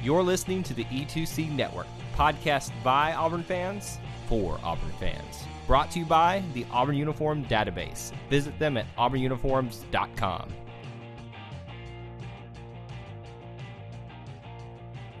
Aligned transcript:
You're 0.00 0.22
listening 0.22 0.62
to 0.62 0.74
the 0.74 0.84
E2C 0.84 1.50
Network, 1.50 1.88
podcast 2.14 2.70
by 2.84 3.14
Auburn 3.14 3.42
fans 3.42 3.98
for 4.28 4.60
Auburn 4.62 4.92
fans. 5.00 5.42
Brought 5.66 5.90
to 5.90 5.98
you 5.98 6.04
by 6.04 6.44
the 6.54 6.64
Auburn 6.70 6.94
Uniform 6.94 7.44
Database. 7.46 8.12
Visit 8.30 8.56
them 8.60 8.76
at 8.76 8.86
auburnuniforms.com. 8.96 10.54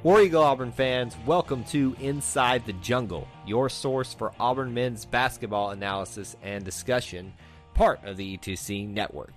War 0.04 0.20
Eagle 0.20 0.44
Auburn 0.44 0.70
fans, 0.70 1.16
welcome 1.26 1.64
to 1.64 1.96
Inside 1.98 2.64
the 2.64 2.72
Jungle, 2.74 3.26
your 3.44 3.68
source 3.68 4.14
for 4.14 4.32
Auburn 4.38 4.72
men's 4.72 5.04
basketball 5.04 5.70
analysis 5.70 6.36
and 6.40 6.64
discussion, 6.64 7.32
part 7.74 8.04
of 8.04 8.16
the 8.16 8.38
E2C 8.38 8.88
network. 8.88 9.32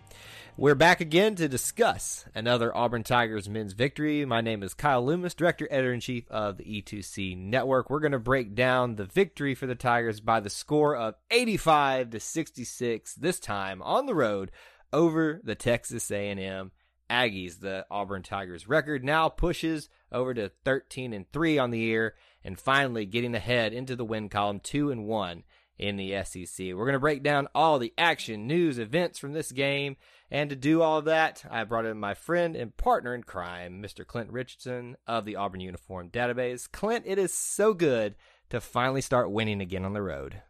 We're 0.58 0.76
back 0.76 1.00
again 1.00 1.36
to 1.36 1.48
discuss 1.48 2.26
another 2.36 2.76
Auburn 2.76 3.04
Tigers 3.04 3.48
men's 3.48 3.72
victory. 3.72 4.26
My 4.26 4.42
name 4.42 4.64
is 4.64 4.74
Kyle 4.74 5.04
Loomis, 5.04 5.34
Director, 5.34 5.66
Editor 5.72 5.94
in 5.94 6.02
Chief 6.02 6.30
of 6.30 6.58
the 6.58 6.66
E2C 6.66 7.38
Network. 7.38 7.90
We're 7.90 8.02
going 8.02 8.12
to 8.12 8.20
break 8.20 8.54
down 8.54 8.96
the 8.96 9.06
victory 9.06 9.56
for 9.56 9.66
the 9.66 9.76
Tigers 9.76 10.20
by 10.20 10.42
the 10.42 10.50
score 10.50 10.96
of 10.96 11.16
85 11.32 12.12
to 12.12 12.20
66, 12.20 13.16
this 13.16 13.40
time 13.40 13.82
on 13.82 14.06
the 14.06 14.14
road 14.14 14.52
over 14.92 15.40
the 15.42 15.56
Texas 15.56 16.12
A&M 16.12 16.72
Aggies. 17.10 17.62
The 17.62 17.86
Auburn 17.90 18.22
Tigers 18.22 18.68
record 18.68 19.06
now 19.06 19.30
pushes 19.30 19.90
over 20.12 20.34
to 20.34 20.52
13 20.66 21.14
and 21.14 21.32
3 21.32 21.60
on 21.60 21.72
the 21.72 21.80
year 21.80 22.16
and 22.44 22.60
finally 22.60 23.06
getting 23.06 23.36
ahead 23.36 23.74
into 23.74 23.96
the 23.96 24.06
win 24.06 24.28
column 24.28 24.60
2 24.60 24.92
and 24.92 25.06
1 25.06 25.44
in 25.78 25.96
the 25.96 26.24
SEC. 26.24 26.60
We're 26.68 26.86
going 26.86 26.94
to 26.94 27.00
break 27.00 27.24
down 27.24 27.48
all 27.56 27.80
the 27.80 27.94
action, 27.98 28.48
news, 28.48 28.78
events 28.80 29.18
from 29.20 29.34
this 29.34 29.52
game. 29.52 29.98
And 30.30 30.50
to 30.50 30.56
do 30.56 30.82
all 30.82 31.02
that, 31.04 31.44
I 31.50 31.64
brought 31.66 31.86
in 31.86 31.98
my 32.00 32.14
friend 32.14 32.56
and 32.56 32.76
partner 32.78 33.14
in 33.14 33.24
crime, 33.24 33.82
Mr. 33.84 34.06
Clint 34.06 34.32
Richardson 34.32 34.96
of 35.08 35.26
the 35.26 35.36
Auburn 35.36 35.60
Uniform 35.62 36.10
Database. 36.10 36.72
Clint, 36.72 37.04
it 37.08 37.18
is 37.18 37.34
so 37.34 37.74
good 37.74 38.16
to 38.50 38.62
finally 38.62 39.02
start 39.02 39.32
winning 39.32 39.60
again 39.62 39.84
on 39.84 39.94
the 39.94 40.02
road. 40.02 40.42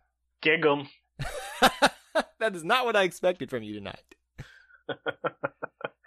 Gig 0.41 0.65
'em. 0.65 0.87
that 2.39 2.55
is 2.55 2.63
not 2.63 2.85
what 2.85 2.95
I 2.95 3.03
expected 3.03 3.49
from 3.49 3.63
you 3.63 3.73
tonight. 3.73 4.03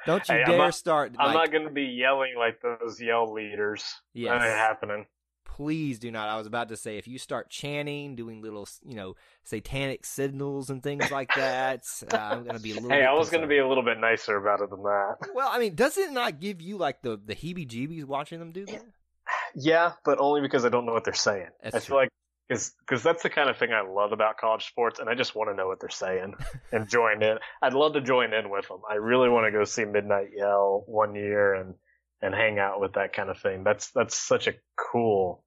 Don't 0.07 0.29
you 0.29 0.35
Hey, 0.35 0.43
I'm 0.43 0.51
dare 0.51 0.59
not- 0.59 0.75
start. 0.75 1.13
I'm 1.19 1.29
like, 1.29 1.35
not 1.35 1.53
going 1.53 1.67
to 1.67 1.73
be 1.73 1.85
yelling 1.85 2.35
like 2.39 2.61
those 2.61 3.01
yell 3.01 3.33
leaders. 3.33 3.83
Yes. 4.13 4.39
That 4.41 4.47
ain't 4.49 4.59
happening. 4.59 5.07
Please 5.55 6.01
do 6.01 6.11
not. 6.11 6.29
I 6.29 6.37
was 6.37 6.49
about 6.49 6.69
to 6.71 6.77
say 6.77 6.99
if 6.99 7.07
you 7.07 7.17
start 7.17 7.49
chanting, 7.49 8.17
doing 8.17 8.43
little, 8.43 8.67
you 8.85 8.97
know, 8.97 9.15
satanic 9.45 10.05
signals 10.05 10.69
and 10.69 10.83
things 10.83 11.11
like 11.13 11.33
that, 11.37 11.85
uh, 12.13 12.17
I'm 12.17 12.43
going 12.43 12.57
to 12.57 12.63
be 12.63 12.73
a 12.73 12.75
little. 12.75 12.91
Hey, 12.91 13.01
bit 13.01 13.09
I 13.09 13.13
was 13.13 13.31
going 13.31 13.43
to 13.43 13.47
be 13.47 13.59
a 13.59 13.69
little 13.69 13.85
bit 13.85 13.99
nicer 14.01 14.37
about 14.37 14.61
it 14.63 14.71
than 14.71 14.83
that. 14.83 15.17
Well, 15.33 15.49
I 15.51 15.61
mean, 15.61 15.77
does 15.77 15.97
it 15.97 16.11
not 16.11 16.41
give 16.41 16.61
you 16.61 16.77
like 16.77 17.03
the 17.03 17.21
the 17.25 17.37
heebie-jeebies 17.37 18.05
watching 18.05 18.41
them 18.41 18.51
do 18.51 18.67
that? 18.67 18.85
Yeah, 19.55 19.93
but 20.05 20.19
only 20.19 20.41
because 20.41 20.65
I 20.65 20.69
don't 20.69 20.87
know 20.87 20.93
what 20.93 21.05
they're 21.05 21.15
saying. 21.15 21.51
That's 21.63 21.77
I 21.77 21.79
true. 21.79 21.87
feel 21.87 21.97
like 21.99 22.09
because 22.49 23.03
that's 23.03 23.23
the 23.23 23.31
kind 23.31 23.49
of 23.49 23.57
thing 23.57 23.73
I 23.73 23.81
love 23.81 24.13
about 24.13 24.37
college 24.37 24.67
sports, 24.67 24.99
and 24.99 25.09
I 25.09 25.15
just 25.15 25.37
want 25.37 25.51
to 25.51 25.55
know 25.55 25.69
what 25.69 25.81
they're 25.81 25.89
saying 25.89 26.35
and 26.73 26.89
join 26.89 27.23
in. 27.23 27.39
I'd 27.63 27.75
love 27.75 27.93
to 27.93 28.01
join 28.01 28.35
in 28.35 28.51
with 28.51 28.67
them. 28.67 28.81
I 28.91 28.97
really 28.97 29.29
want 29.29 29.47
to 29.47 29.53
go 29.53 29.65
see 29.65 29.85
Midnight 29.85 30.31
Yell 30.37 30.83
one 30.87 31.15
year 31.15 31.55
and 31.55 31.75
and 32.21 32.35
hang 32.35 32.59
out 32.59 32.81
with 32.81 32.95
that 32.95 33.13
kind 33.13 33.31
of 33.31 33.39
thing. 33.39 33.63
That's 33.63 33.91
that's 33.93 34.17
such 34.17 34.49
a 34.49 34.55
cool 34.77 35.44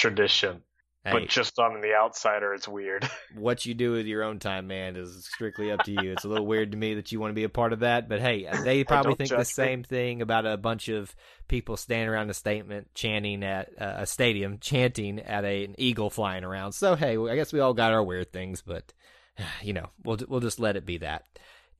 tradition. 0.00 0.62
Hey, 1.04 1.12
But 1.12 1.28
just 1.28 1.58
on 1.58 1.80
the 1.80 1.94
outsider, 1.94 2.52
it's 2.52 2.68
weird. 2.68 3.08
what 3.34 3.64
you 3.64 3.72
do 3.72 3.92
with 3.92 4.04
your 4.04 4.22
own 4.22 4.38
time, 4.38 4.66
man, 4.66 4.96
is 4.96 5.24
strictly 5.24 5.72
up 5.72 5.82
to 5.84 5.92
you. 5.92 6.12
It's 6.12 6.24
a 6.24 6.28
little 6.28 6.46
weird 6.46 6.72
to 6.72 6.76
me 6.76 6.94
that 6.94 7.10
you 7.10 7.18
want 7.18 7.30
to 7.30 7.34
be 7.34 7.44
a 7.44 7.48
part 7.48 7.72
of 7.72 7.80
that, 7.80 8.06
but 8.06 8.20
hey, 8.20 8.46
they 8.64 8.84
probably 8.84 9.14
think 9.14 9.30
the 9.30 9.38
me. 9.38 9.44
same 9.44 9.82
thing 9.82 10.20
about 10.20 10.44
a 10.44 10.58
bunch 10.58 10.88
of 10.88 11.14
people 11.48 11.78
standing 11.78 12.10
around 12.10 12.28
a 12.28 12.34
statement, 12.34 12.88
chanting 12.94 13.42
at 13.42 13.70
uh, 13.80 13.94
a 13.98 14.06
stadium, 14.06 14.58
chanting 14.58 15.20
at 15.20 15.44
a, 15.44 15.64
an 15.64 15.74
eagle 15.78 16.10
flying 16.10 16.44
around. 16.44 16.72
So 16.72 16.96
hey, 16.96 17.16
I 17.16 17.34
guess 17.34 17.50
we 17.50 17.60
all 17.60 17.72
got 17.72 17.92
our 17.92 18.02
weird 18.02 18.30
things, 18.30 18.60
but 18.60 18.92
you 19.62 19.72
know, 19.72 19.88
we'll 20.04 20.18
we'll 20.28 20.40
just 20.40 20.60
let 20.60 20.76
it 20.76 20.84
be 20.84 20.98
that. 20.98 21.24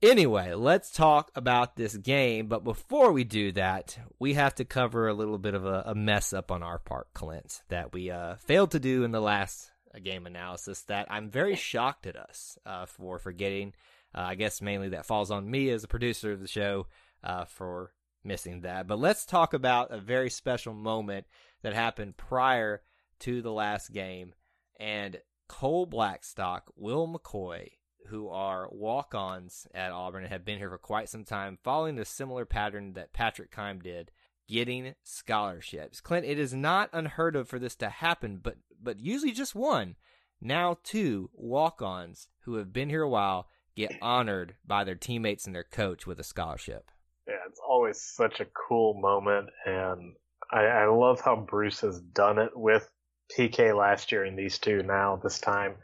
Anyway, 0.03 0.55
let's 0.55 0.89
talk 0.89 1.29
about 1.35 1.75
this 1.75 1.95
game. 1.95 2.47
But 2.47 2.63
before 2.63 3.11
we 3.11 3.23
do 3.23 3.51
that, 3.51 3.99
we 4.19 4.33
have 4.33 4.55
to 4.55 4.65
cover 4.65 5.07
a 5.07 5.13
little 5.13 5.37
bit 5.37 5.53
of 5.53 5.65
a, 5.65 5.83
a 5.87 5.95
mess 5.95 6.33
up 6.33 6.51
on 6.51 6.63
our 6.63 6.79
part, 6.79 7.13
Clint, 7.13 7.61
that 7.69 7.93
we 7.93 8.09
uh, 8.09 8.35
failed 8.37 8.71
to 8.71 8.79
do 8.79 9.03
in 9.03 9.11
the 9.11 9.21
last 9.21 9.69
uh, 9.93 9.99
game 9.99 10.25
analysis. 10.25 10.81
That 10.83 11.05
I'm 11.11 11.29
very 11.29 11.55
shocked 11.55 12.07
at 12.07 12.15
us 12.15 12.57
uh, 12.65 12.87
for 12.87 13.19
forgetting. 13.19 13.73
Uh, 14.15 14.21
I 14.21 14.35
guess 14.35 14.59
mainly 14.59 14.89
that 14.89 15.05
falls 15.05 15.29
on 15.29 15.49
me 15.49 15.69
as 15.69 15.83
a 15.83 15.87
producer 15.87 16.31
of 16.31 16.39
the 16.39 16.47
show 16.47 16.87
uh, 17.23 17.45
for 17.45 17.93
missing 18.23 18.61
that. 18.61 18.87
But 18.87 18.99
let's 18.99 19.25
talk 19.27 19.53
about 19.53 19.91
a 19.91 19.99
very 19.99 20.31
special 20.31 20.73
moment 20.73 21.27
that 21.61 21.75
happened 21.75 22.17
prior 22.17 22.81
to 23.19 23.43
the 23.43 23.51
last 23.51 23.93
game. 23.93 24.33
And 24.79 25.21
Cole 25.47 25.85
Blackstock, 25.85 26.71
Will 26.75 27.07
McCoy, 27.07 27.67
who 28.07 28.29
are 28.29 28.67
walk 28.71 29.13
ons 29.15 29.67
at 29.73 29.91
Auburn 29.91 30.23
and 30.23 30.31
have 30.31 30.45
been 30.45 30.57
here 30.57 30.69
for 30.69 30.77
quite 30.77 31.09
some 31.09 31.23
time, 31.23 31.57
following 31.63 31.97
a 31.99 32.05
similar 32.05 32.45
pattern 32.45 32.93
that 32.93 33.13
Patrick 33.13 33.51
Kime 33.51 33.81
did, 33.81 34.11
getting 34.47 34.95
scholarships. 35.03 36.01
Clint, 36.01 36.25
it 36.25 36.37
is 36.37 36.53
not 36.53 36.89
unheard 36.93 37.35
of 37.35 37.47
for 37.47 37.59
this 37.59 37.75
to 37.77 37.89
happen, 37.89 38.39
but 38.41 38.57
but 38.81 38.99
usually 38.99 39.31
just 39.31 39.55
one. 39.55 39.95
Now 40.41 40.77
two 40.83 41.29
walk 41.33 41.81
ons 41.81 42.27
who 42.41 42.55
have 42.55 42.73
been 42.73 42.89
here 42.89 43.03
a 43.03 43.09
while 43.09 43.47
get 43.75 43.95
honored 44.01 44.55
by 44.65 44.83
their 44.83 44.95
teammates 44.95 45.45
and 45.45 45.55
their 45.55 45.63
coach 45.63 46.05
with 46.05 46.19
a 46.19 46.23
scholarship. 46.23 46.91
Yeah, 47.27 47.35
it's 47.47 47.61
always 47.65 48.01
such 48.01 48.39
a 48.39 48.47
cool 48.67 48.93
moment, 48.95 49.49
and 49.65 50.15
I, 50.51 50.63
I 50.63 50.85
love 50.87 51.21
how 51.21 51.35
Bruce 51.35 51.81
has 51.81 51.99
done 51.99 52.39
it 52.39 52.51
with 52.55 52.89
PK 53.37 53.77
last 53.77 54.11
year 54.11 54.23
and 54.23 54.37
these 54.37 54.59
two 54.59 54.83
now 54.83 55.19
this 55.23 55.39
time. 55.39 55.75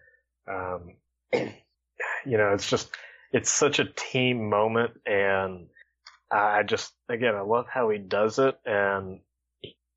Um, 0.48 0.96
you 2.28 2.38
know, 2.38 2.54
it's 2.54 2.70
just 2.70 2.90
it's 3.32 3.52
such 3.52 3.80
a 3.80 3.86
team 3.86 4.50
moment, 4.50 4.92
and 5.06 5.68
I 6.32 6.64
just 6.64 6.94
again 7.10 7.36
I 7.36 7.42
love 7.42 7.68
how 7.72 7.90
he 7.90 7.98
does 7.98 8.40
it, 8.40 8.56
and 8.66 9.20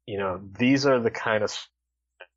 you 0.07 0.19
know 0.19 0.41
these 0.59 0.87
are 0.87 1.01
the 1.01 1.11
kind 1.11 1.43
of 1.43 1.53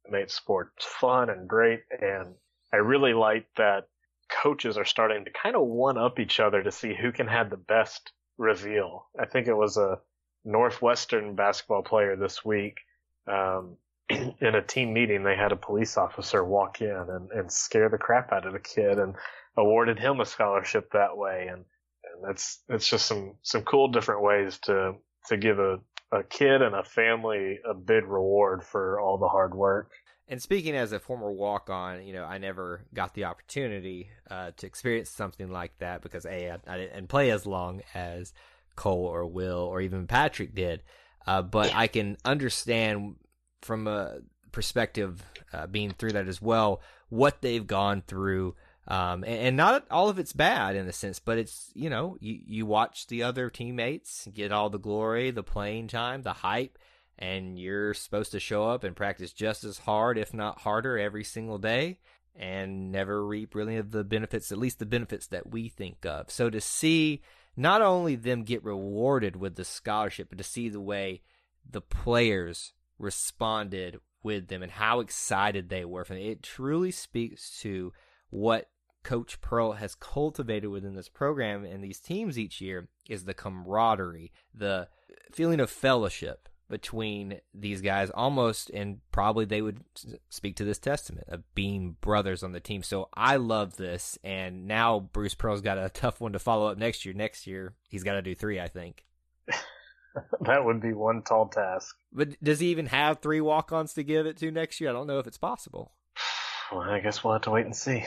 made 0.10 0.32
sports 0.32 0.86
fun 0.86 1.30
and 1.30 1.48
great, 1.48 1.82
and 2.00 2.36
I 2.74 2.78
really 2.78 3.14
like 3.14 3.48
that 3.58 3.88
coaches 4.30 4.78
are 4.78 4.86
starting 4.86 5.26
to 5.26 5.32
kind 5.32 5.56
of 5.56 5.64
one 5.64 5.98
up 5.98 6.20
each 6.20 6.40
other 6.40 6.64
to 6.64 6.72
see 6.72 6.96
who 6.96 7.12
can 7.12 7.28
have 7.28 7.50
the 7.50 7.58
best 7.58 8.12
reveal. 8.38 9.08
I 9.20 9.26
think 9.26 9.48
it 9.48 9.54
was 9.54 9.78
a 9.78 10.00
Northwestern 10.44 11.36
basketball 11.36 11.84
player 11.84 12.16
this 12.16 12.44
week. 12.44 12.80
Um, 13.28 13.78
in 14.10 14.56
a 14.56 14.62
team 14.62 14.94
meeting, 14.94 15.24
they 15.24 15.36
had 15.36 15.52
a 15.52 15.58
police 15.58 15.98
officer 15.98 16.44
walk 16.44 16.82
in 16.82 16.90
and, 16.90 17.32
and 17.32 17.52
scare 17.52 17.90
the 17.90 17.98
crap 17.98 18.34
out 18.34 18.46
of 18.46 18.54
the 18.54 18.60
kid 18.60 19.00
and 19.00 19.16
awarded 19.58 20.00
him 20.00 20.20
a 20.20 20.26
scholarship 20.26 20.92
that 20.92 21.18
way. 21.18 21.48
And, 21.50 21.66
and 22.04 22.24
that's, 22.28 22.60
it's 22.70 22.88
just 22.88 23.06
some, 23.06 23.36
some 23.42 23.64
cool 23.64 23.90
different 23.90 24.24
ways 24.24 24.58
to, 24.64 24.94
to 25.28 25.38
give 25.38 25.60
a, 25.60 25.80
a 26.12 26.24
kid 26.24 26.62
and 26.62 26.76
a 26.76 26.84
family 26.84 27.60
a 27.68 27.74
big 27.74 28.06
reward 28.06 28.64
for 28.64 29.00
all 29.00 29.18
the 29.18 29.28
hard 29.28 29.56
work. 29.56 29.92
And 30.28 30.42
speaking 30.42 30.76
as 30.76 30.94
a 30.94 31.00
former 31.00 31.32
walk 31.32 31.70
on, 31.70 32.06
you 32.06 32.14
know, 32.14 32.24
I 32.24 32.38
never 32.38 32.86
got 32.94 33.14
the 33.14 33.26
opportunity 33.26 34.10
uh, 34.32 34.52
to 34.58 34.66
experience 34.66 35.10
something 35.10 35.52
like 35.52 35.78
that 35.80 36.02
because 36.02 36.26
A, 36.26 36.52
I, 36.52 36.58
I 36.66 36.78
didn't 36.78 37.08
play 37.08 37.30
as 37.30 37.46
long 37.46 37.82
as 37.94 38.34
Cole 38.76 39.06
or 39.06 39.26
Will 39.28 39.60
or 39.60 39.82
even 39.82 40.08
Patrick 40.08 40.56
did. 40.56 40.82
Uh, 41.28 41.42
but 41.42 41.76
I 41.76 41.88
can 41.88 42.18
understand 42.26 43.16
from 43.62 43.88
a 43.88 44.20
perspective 44.52 45.24
uh, 45.52 45.68
being 45.68 45.92
through 45.92 46.14
that 46.14 46.28
as 46.28 46.42
well 46.42 46.82
what 47.10 47.42
they've 47.42 47.68
gone 47.68 48.02
through. 48.08 48.56
Um, 48.88 49.24
and, 49.24 49.40
and 49.40 49.58
not 49.58 49.86
all 49.90 50.10
of 50.10 50.20
it's 50.20 50.34
bad 50.34 50.76
in 50.76 50.88
a 50.88 50.94
sense, 50.94 51.20
but 51.20 51.38
it's, 51.38 51.72
you 51.74 51.90
know, 51.90 52.18
you, 52.20 52.40
you 52.46 52.66
watch 52.66 53.08
the 53.08 53.24
other 53.24 53.50
teammates 53.50 54.28
get 54.34 54.52
all 54.52 54.70
the 54.70 54.78
glory, 54.78 55.32
the 55.32 55.44
playing 55.44 55.88
time, 55.88 56.22
the 56.22 56.34
hype 56.34 56.78
and 57.18 57.60
you're 57.60 57.94
supposed 57.94 58.32
to 58.32 58.40
show 58.40 58.68
up 58.70 58.84
and 58.84 58.96
practice 58.96 59.32
just 59.32 59.64
as 59.64 59.80
hard, 59.80 60.18
if 60.18 60.34
not 60.34 60.62
harder, 60.62 60.98
every 60.98 61.24
single 61.24 61.58
day 61.58 62.00
and 62.36 62.92
never 62.92 63.26
reap 63.26 63.54
really 63.54 63.80
the 63.82 64.04
benefits, 64.04 64.52
at 64.52 64.58
least 64.58 64.80
the 64.80 64.86
benefits 64.86 65.28
that 65.28 65.52
we 65.52 65.70
think 65.70 66.06
of. 66.06 66.32
So 66.32 66.50
to 66.50 66.60
see 66.60 67.22
not 67.56 67.82
only 67.82 68.16
them 68.16 68.44
get 68.44 68.64
rewarded 68.64 69.36
with 69.36 69.56
the 69.56 69.66
scholarship, 69.66 70.30
but 70.30 70.40
to 70.40 70.44
see 70.44 70.70
the 70.70 70.82
way 70.82 71.22
the 71.70 71.82
players 71.82 72.74
responded 72.98 74.00
with 74.24 74.48
them 74.48 74.64
and 74.64 74.72
how 74.72 75.00
excited 75.00 75.70
they 75.70 75.86
were 75.86 76.06
from 76.06 76.18
it, 76.18 76.26
it 76.26 76.44
truly 76.44 76.90
speaks 76.90 77.60
to 77.62 77.94
what 78.30 78.70
Coach 79.04 79.42
Pearl 79.42 79.74
has 79.74 79.96
cultivated 79.96 80.70
within 80.70 80.96
this 80.96 81.10
program 81.10 81.64
and 81.66 81.84
these 81.84 82.00
teams 82.00 82.40
each 82.40 82.62
year 82.62 82.88
is 83.10 83.26
the 83.26 83.34
camaraderie, 83.34 84.32
the 84.54 84.88
feeling 85.32 85.60
of 85.60 85.70
fellowship 85.70 86.50
between 86.70 87.40
these 87.54 87.82
guys 87.82 88.10
almost 88.12 88.70
and 88.72 89.00
probably 89.12 89.46
they 89.46 89.62
would 89.62 89.82
speak 90.30 90.56
to 90.56 90.64
this 90.64 90.80
testament 90.80 91.28
of 91.28 91.44
being 91.54 91.98
brothers 92.02 92.42
on 92.42 92.54
the 92.54 92.60
team 92.60 92.82
so 92.82 93.10
i 93.14 93.36
love 93.36 93.76
this 93.76 94.18
and 94.24 94.66
now 94.66 95.00
bruce 95.00 95.36
pearl's 95.36 95.62
got 95.62 95.78
a 95.78 95.90
tough 95.94 96.20
one 96.22 96.32
to 96.32 96.40
follow 96.40 96.68
up 96.68 96.78
next 96.78 97.06
year 97.06 97.14
next 97.14 97.46
year 97.46 97.76
he's 97.90 98.04
got 98.04 98.14
to 98.14 98.22
do 98.24 98.34
three 98.34 98.60
i 98.60 98.68
think 98.68 99.04
that 100.42 100.64
would 100.64 100.82
be 100.82 100.94
one 100.94 101.24
tall 101.24 101.48
task. 101.48 101.96
But 102.12 102.42
does 102.44 102.60
he 102.60 102.68
even 102.68 102.88
have 102.88 103.20
three 103.20 103.42
walk-ons 103.42 103.94
to 103.94 104.04
give 104.04 104.26
it 104.26 104.38
to 104.38 104.52
next 104.52 104.80
year? 104.80 104.90
I 104.90 104.94
don't 104.94 105.08
know 105.08 105.20
if 105.20 105.28
it's 105.28 105.38
possible. 105.38 105.94
Well, 106.74 106.90
I 106.90 107.00
guess 107.00 107.24
we'll 107.24 107.34
have 107.34 107.44
to 107.44 107.52
wait 107.52 107.66
and 107.66 107.76
see. 107.76 108.04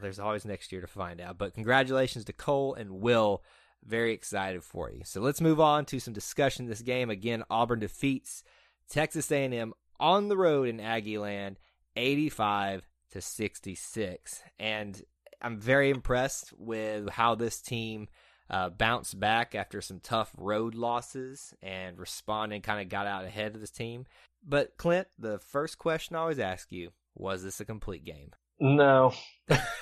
There's 0.00 0.18
always 0.18 0.46
next 0.46 0.72
year 0.72 0.80
to 0.80 0.86
find 0.86 1.20
out. 1.20 1.36
But 1.36 1.52
congratulations 1.52 2.24
to 2.24 2.32
Cole 2.32 2.74
and 2.74 3.00
Will. 3.00 3.42
Very 3.84 4.14
excited 4.14 4.64
for 4.64 4.90
you. 4.90 5.02
So 5.04 5.20
let's 5.20 5.42
move 5.42 5.60
on 5.60 5.84
to 5.86 6.00
some 6.00 6.14
discussion 6.14 6.66
this 6.66 6.80
game. 6.80 7.10
Again, 7.10 7.44
Auburn 7.50 7.80
defeats 7.80 8.42
Texas 8.88 9.30
A&M 9.30 9.74
on 10.00 10.28
the 10.28 10.36
road 10.36 10.68
in 10.68 10.78
Aggieland, 10.78 11.56
85 11.94 12.88
to 13.10 13.20
66. 13.20 14.42
And 14.58 15.02
I'm 15.42 15.58
very 15.58 15.90
impressed 15.90 16.54
with 16.56 17.10
how 17.10 17.34
this 17.34 17.60
team 17.60 18.08
uh, 18.48 18.70
bounced 18.70 19.20
back 19.20 19.54
after 19.54 19.82
some 19.82 20.00
tough 20.00 20.32
road 20.38 20.74
losses 20.74 21.52
and 21.62 21.98
responded, 21.98 22.62
kind 22.62 22.80
of 22.80 22.88
got 22.88 23.06
out 23.06 23.24
ahead 23.24 23.54
of 23.54 23.60
this 23.60 23.70
team. 23.70 24.06
But 24.42 24.78
Clint, 24.78 25.08
the 25.18 25.38
first 25.38 25.78
question 25.78 26.16
I 26.16 26.20
always 26.20 26.38
ask 26.38 26.72
you 26.72 26.92
was 27.16 27.42
this 27.42 27.60
a 27.60 27.64
complete 27.64 28.04
game? 28.04 28.30
No. 28.58 29.12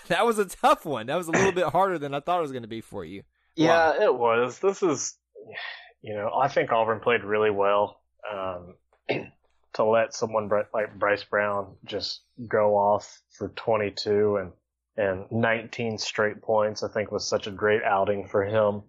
that 0.09 0.27
was 0.27 0.41
a 0.41 0.47
tough 0.47 0.85
one. 0.85 1.07
That 1.07 1.15
was 1.15 1.29
a 1.29 1.31
little 1.31 1.53
bit 1.53 1.67
harder 1.67 1.97
than 1.97 2.13
I 2.13 2.19
thought 2.19 2.39
it 2.39 2.43
was 2.43 2.51
going 2.51 2.65
to 2.65 2.69
be 2.69 2.81
for 2.81 3.05
you. 3.05 3.23
Yeah, 3.55 3.97
wow. 3.97 4.05
it 4.05 4.19
was. 4.19 4.59
This 4.59 4.83
is, 4.83 5.17
you 6.03 6.13
know, 6.15 6.33
I 6.35 6.49
think 6.49 6.73
Auburn 6.73 6.99
played 6.99 7.23
really 7.23 7.53
well. 7.53 8.01
Um, 8.29 8.75
to 9.75 9.85
let 9.85 10.13
someone 10.13 10.51
like 10.73 10.99
Bryce 10.99 11.23
Brown 11.23 11.77
just 11.85 12.23
go 12.49 12.77
off 12.77 13.21
for 13.39 13.51
22 13.51 14.39
and 14.39 14.53
and 14.97 15.25
19 15.31 15.99
straight 15.99 16.41
points, 16.41 16.83
I 16.83 16.89
think 16.89 17.11
was 17.11 17.29
such 17.29 17.47
a 17.49 17.51
great 17.51 17.83
outing 17.83 18.29
for 18.29 18.45
him. 18.45 18.83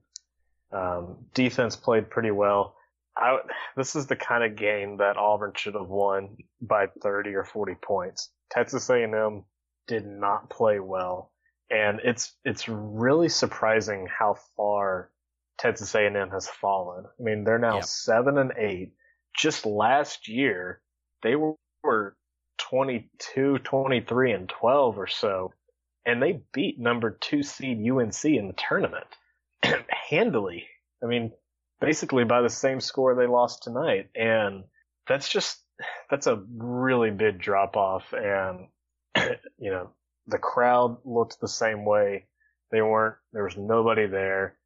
Um, 0.72 1.26
defense 1.34 1.76
played 1.76 2.10
pretty 2.10 2.32
well. 2.32 2.76
I, 3.18 3.40
this 3.76 3.96
is 3.96 4.08
the 4.08 4.16
kind 4.16 4.44
of 4.44 4.56
game 4.56 4.98
that 4.98 5.18
Auburn 5.18 5.54
should 5.56 5.74
have 5.74 5.88
won 5.88 6.38
by 6.62 6.88
30 7.02 7.34
or 7.34 7.44
40 7.44 7.76
points. 7.82 8.30
Texas 8.50 8.90
A&M 8.90 9.44
did 9.88 10.06
not 10.06 10.50
play 10.50 10.80
well, 10.80 11.32
and 11.70 12.00
it's 12.04 12.34
it's 12.44 12.68
really 12.68 13.30
surprising 13.30 14.08
how 14.08 14.36
far 14.56 15.12
Texas 15.58 15.94
A&M 15.96 16.30
has 16.30 16.48
fallen. 16.48 17.06
I 17.06 17.24
mean, 17.24 17.44
they're 17.44 17.60
now 17.60 17.76
yep. 17.76 17.86
seven 17.86 18.38
and 18.38 18.54
eight. 18.58 18.94
Just 19.38 19.66
last 19.66 20.28
year, 20.28 20.82
they 21.24 21.36
were, 21.36 21.56
were 21.84 22.16
22, 22.58 23.60
23, 23.60 24.32
and 24.32 24.50
12 24.50 24.98
or 24.98 25.08
so, 25.08 25.54
and 26.06 26.22
they 26.22 26.42
beat 26.54 26.80
number 26.80 27.12
two 27.20 27.44
seed 27.44 27.78
UNC 27.80 28.26
in 28.26 28.48
the 28.48 28.56
tournament 28.58 29.08
handily. 30.10 30.66
I 31.04 31.08
mean, 31.08 31.32
basically 31.82 32.24
by 32.24 32.42
the 32.42 32.50
same 32.50 32.80
score 32.80 33.16
they 33.16 33.28
lost 33.28 33.64
tonight, 33.64 34.10
and 34.16 34.64
that's 35.08 35.30
just 35.30 35.60
that's 36.10 36.28
a 36.28 36.44
really 36.58 37.12
big 37.12 37.40
drop 37.40 37.76
off, 37.78 38.14
and 38.14 38.68
you 39.58 39.72
know, 39.72 39.92
the 40.28 40.38
crowd 40.38 40.98
looked 41.06 41.40
the 41.40 41.48
same 41.48 41.86
way. 41.86 42.26
They 42.72 42.82
weren't, 42.82 43.16
there 43.32 43.44
was 43.44 43.58
nobody 43.58 44.08
there. 44.08 44.58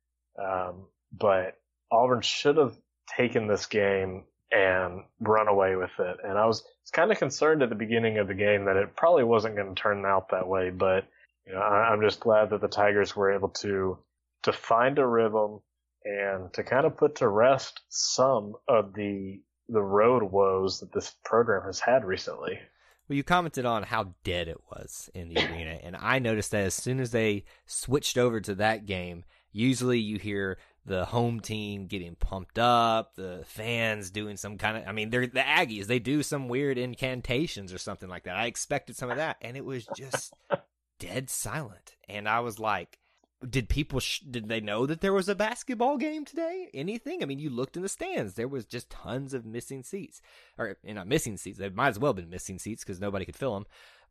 Um, 0.42 0.88
but 1.12 1.58
Auburn 1.92 2.22
should 2.22 2.58
have 2.58 2.76
taken 3.16 3.48
this 3.48 3.66
game 3.66 4.24
and 4.52 5.04
run 5.20 5.48
away 5.48 5.76
with 5.76 5.92
it. 6.00 6.18
And 6.24 6.38
I 6.38 6.46
was, 6.46 6.62
was 6.62 6.92
kind 6.92 7.12
of 7.12 7.20
concerned 7.20 7.62
at 7.62 7.70
the 7.70 7.76
beginning 7.76 8.18
of 8.18 8.28
the 8.28 8.34
game 8.34 8.66
that 8.66 8.78
it 8.78 8.96
probably 8.96 9.24
wasn't 9.24 9.56
going 9.56 9.74
to 9.76 9.82
turn 9.82 10.06
out 10.06 10.30
that 10.30 10.48
way. 10.48 10.70
But, 10.70 11.06
you 11.46 11.54
know, 11.54 11.60
I, 11.60 11.92
I'm 11.92 12.02
just 12.02 12.20
glad 12.20 12.52
that 12.52 12.62
the 12.62 12.68
Tigers 12.68 13.16
were 13.16 13.34
able 13.34 13.50
to, 13.50 14.00
to 14.44 14.54
find 14.54 14.98
a 14.98 15.06
rhythm 15.06 15.60
and 16.06 16.52
to 16.54 16.64
kind 16.64 16.86
of 16.86 16.98
put 16.98 17.16
to 17.16 17.28
rest 17.28 17.82
some 17.90 18.54
of 18.68 18.94
the, 18.94 19.42
the 19.70 19.82
road 19.82 20.24
woes 20.24 20.80
that 20.80 20.92
this 20.92 21.16
program 21.24 21.64
has 21.64 21.80
had 21.80 22.04
recently. 22.04 22.60
Well, 23.08 23.16
you 23.16 23.24
commented 23.24 23.66
on 23.66 23.84
how 23.84 24.14
dead 24.24 24.48
it 24.48 24.62
was 24.70 25.10
in 25.14 25.30
the 25.30 25.38
arena, 25.52 25.80
and 25.82 25.96
I 25.96 26.20
noticed 26.20 26.52
that 26.52 26.66
as 26.66 26.74
soon 26.74 27.00
as 27.00 27.12
they 27.12 27.46
switched 27.66 28.18
over 28.18 28.40
to 28.42 28.56
that 28.56 28.86
game, 28.86 29.24
usually 29.52 30.00
you 30.00 30.18
hear 30.18 30.58
the 30.86 31.06
home 31.06 31.40
team 31.40 31.88
getting 31.88 32.16
pumped 32.16 32.58
up, 32.58 33.16
the 33.16 33.44
fans 33.46 34.12
doing 34.12 34.38
some 34.38 34.58
kind 34.58 34.78
of 34.78 34.88
I 34.88 34.92
mean, 34.92 35.10
they're 35.10 35.28
the 35.28 35.40
Aggies, 35.40 35.88
they 35.88 36.00
do 36.00 36.24
some 36.24 36.48
weird 36.48 36.78
incantations 36.78 37.74
or 37.74 37.78
something 37.78 38.10
like 38.10 38.24
that. 38.24 38.36
I 38.36 38.46
expected 38.46 38.96
some 38.96 39.12
of 39.12 39.18
that, 39.18 39.38
and 39.42 39.56
it 39.58 39.66
was 39.66 39.88
just 39.96 40.34
dead 41.00 41.30
silent. 41.30 41.96
And 42.08 42.28
I 42.28 42.40
was 42.40 42.60
like, 42.60 43.00
did 43.48 43.70
people 43.70 44.00
sh- 44.00 44.20
did 44.20 44.50
they 44.50 44.60
know 44.60 44.86
that 44.86 45.02
there 45.02 45.14
was 45.14 45.30
a 45.30 45.36
basketball 45.36 45.98
game 45.98 46.26
today? 46.26 46.70
Anything? 46.74 47.24
I 47.24 47.26
mean 47.26 47.40
you 47.40 47.50
looked 47.50 47.78
in 47.78 47.84
the 47.84 47.90
stands. 47.90 48.34
There 48.34 48.48
was 48.48 48.66
just 48.66 48.90
tons 48.90 49.34
of 49.34 49.46
missing 49.46 49.84
seats. 49.84 50.22
Or 50.58 50.70
eh, 50.70 50.74
you 50.84 50.94
know 50.94 51.06
missing 51.06 51.38
seats. 51.38 51.60
They 51.60 51.70
might 51.70 51.90
as 51.90 52.00
well 52.00 52.10
have 52.10 52.18
been 52.18 52.30
missing 52.30 52.60
seats 52.60 52.84
because 52.84 53.00
nobody 53.00 53.26
could 53.26 53.36
fill 53.36 53.54
them 53.54 53.66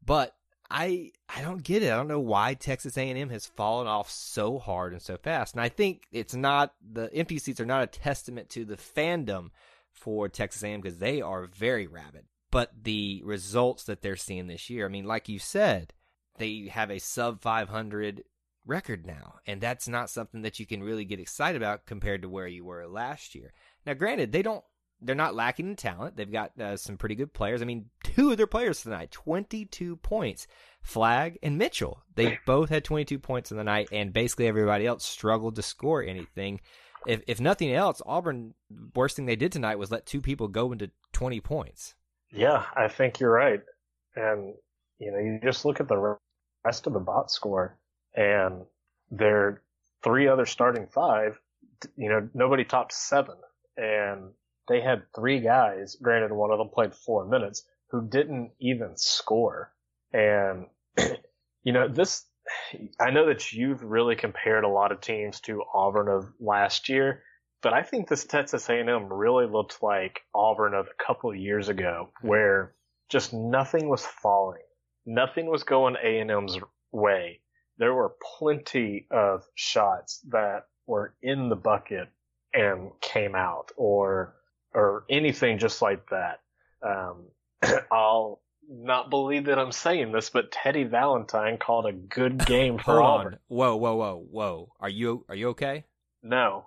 but 0.04 0.34
i 0.70 1.10
i 1.34 1.42
don't 1.42 1.62
get 1.62 1.82
it. 1.82 1.90
I 1.92 1.96
don't 1.96 2.08
know 2.08 2.20
why 2.20 2.54
texas 2.54 2.96
a&m 2.96 3.30
has 3.30 3.46
fallen 3.46 3.86
off 3.86 4.10
so 4.10 4.58
hard 4.58 4.92
and 4.92 5.02
so 5.02 5.16
fast. 5.16 5.54
And 5.54 5.62
i 5.62 5.68
think 5.68 6.04
it's 6.12 6.34
not 6.34 6.74
the 6.80 7.12
empty 7.14 7.38
seats 7.38 7.60
are 7.60 7.66
not 7.66 7.82
a 7.82 7.86
testament 7.86 8.48
to 8.50 8.64
the 8.64 8.76
fandom 8.76 9.50
for 9.92 10.28
texas 10.28 10.62
a&m 10.62 10.80
because 10.80 10.98
they 10.98 11.20
are 11.20 11.46
very 11.46 11.86
rabid. 11.86 12.24
But 12.50 12.72
the 12.82 13.20
results 13.26 13.84
that 13.84 14.00
they're 14.00 14.16
seeing 14.16 14.46
this 14.46 14.70
year 14.70 14.86
i 14.86 14.88
mean 14.88 15.04
like 15.04 15.28
you 15.28 15.38
said 15.38 15.92
they 16.38 16.70
have 16.70 16.90
a 16.90 16.98
sub 16.98 17.40
500 17.40 18.24
record 18.68 19.06
now. 19.06 19.36
And 19.46 19.60
that's 19.60 19.88
not 19.88 20.10
something 20.10 20.42
that 20.42 20.60
you 20.60 20.66
can 20.66 20.82
really 20.82 21.04
get 21.04 21.20
excited 21.20 21.60
about 21.60 21.86
compared 21.86 22.22
to 22.22 22.28
where 22.28 22.46
you 22.46 22.64
were 22.64 22.86
last 22.86 23.34
year. 23.34 23.52
Now, 23.86 23.94
granted, 23.94 24.32
they 24.32 24.42
don't. 24.42 24.62
They're 25.00 25.14
not 25.14 25.36
lacking 25.36 25.68
in 25.68 25.76
talent. 25.76 26.16
They've 26.16 26.30
got 26.30 26.60
uh, 26.60 26.76
some 26.76 26.96
pretty 26.96 27.14
good 27.14 27.32
players. 27.32 27.62
I 27.62 27.66
mean, 27.66 27.86
two 28.02 28.32
of 28.32 28.36
their 28.36 28.48
players 28.48 28.82
tonight, 28.82 29.12
22 29.12 29.94
points. 29.96 30.48
Flagg 30.82 31.38
and 31.40 31.56
Mitchell. 31.56 32.02
They 32.16 32.38
both 32.46 32.68
had 32.68 32.84
22 32.84 33.20
points 33.20 33.52
in 33.52 33.56
the 33.58 33.64
night, 33.64 33.90
and 33.92 34.12
basically 34.12 34.48
everybody 34.48 34.86
else 34.86 35.04
struggled 35.04 35.54
to 35.54 35.62
score 35.62 36.02
anything. 36.02 36.60
If, 37.06 37.22
if 37.28 37.40
nothing 37.40 37.72
else, 37.72 38.02
Auburn, 38.04 38.54
worst 38.94 39.14
thing 39.14 39.26
they 39.26 39.36
did 39.36 39.52
tonight 39.52 39.78
was 39.78 39.92
let 39.92 40.04
two 40.04 40.20
people 40.20 40.48
go 40.48 40.72
into 40.72 40.90
20 41.12 41.40
points. 41.40 41.94
Yeah, 42.32 42.64
I 42.76 42.88
think 42.88 43.20
you're 43.20 43.30
right. 43.30 43.60
And, 44.16 44.54
you 44.98 45.12
know, 45.12 45.18
you 45.18 45.38
just 45.42 45.64
look 45.64 45.78
at 45.78 45.86
the 45.86 46.16
rest 46.64 46.88
of 46.88 46.92
the 46.92 46.98
box 46.98 47.34
score 47.34 47.78
and 48.18 48.64
their 49.12 49.62
three 50.02 50.26
other 50.26 50.44
starting 50.44 50.88
five, 50.88 51.38
you 51.96 52.08
know, 52.08 52.28
nobody 52.34 52.64
topped 52.64 52.92
seven. 52.92 53.36
And 53.76 54.32
they 54.66 54.80
had 54.80 55.04
three 55.14 55.40
guys, 55.40 55.96
granted 56.02 56.32
one 56.32 56.50
of 56.50 56.58
them 56.58 56.68
played 56.68 56.94
four 56.94 57.24
minutes, 57.24 57.64
who 57.90 58.06
didn't 58.06 58.50
even 58.58 58.96
score. 58.96 59.72
And, 60.12 60.66
you 61.62 61.72
know, 61.72 61.86
this, 61.86 62.24
I 62.98 63.10
know 63.10 63.26
that 63.26 63.52
you've 63.52 63.84
really 63.84 64.16
compared 64.16 64.64
a 64.64 64.68
lot 64.68 64.90
of 64.90 65.00
teams 65.00 65.40
to 65.42 65.62
Auburn 65.72 66.08
of 66.08 66.26
last 66.40 66.88
year, 66.88 67.22
but 67.62 67.72
I 67.72 67.82
think 67.82 68.08
this 68.08 68.24
Texas 68.24 68.68
A&M 68.68 69.12
really 69.12 69.46
looked 69.46 69.80
like 69.80 70.22
Auburn 70.34 70.74
of 70.74 70.86
a 70.86 71.04
couple 71.04 71.30
of 71.30 71.36
years 71.36 71.68
ago, 71.68 72.10
where 72.20 72.74
just 73.08 73.32
nothing 73.32 73.88
was 73.88 74.04
falling, 74.04 74.62
nothing 75.06 75.46
was 75.46 75.62
going 75.62 75.94
A&M's 76.02 76.58
way, 76.90 77.40
there 77.78 77.94
were 77.94 78.14
plenty 78.38 79.06
of 79.10 79.44
shots 79.54 80.20
that 80.28 80.66
were 80.86 81.14
in 81.22 81.48
the 81.48 81.56
bucket 81.56 82.08
and 82.52 82.90
came 83.00 83.34
out 83.34 83.70
or 83.76 84.34
or 84.74 85.04
anything 85.08 85.58
just 85.58 85.80
like 85.80 86.08
that. 86.10 86.40
Um, 86.82 87.26
I'll 87.92 88.40
not 88.68 89.10
believe 89.10 89.46
that 89.46 89.58
I'm 89.58 89.72
saying 89.72 90.12
this, 90.12 90.30
but 90.30 90.52
Teddy 90.52 90.84
Valentine 90.84 91.56
called 91.58 91.86
a 91.86 91.92
good 91.92 92.38
game 92.46 92.78
for 92.78 93.00
Auburn. 93.00 93.38
Whoa, 93.48 93.76
whoa, 93.76 93.94
whoa, 93.94 94.26
whoa! 94.30 94.72
Are 94.80 94.88
you 94.88 95.24
are 95.28 95.34
you 95.34 95.48
okay? 95.50 95.84
No, 96.22 96.66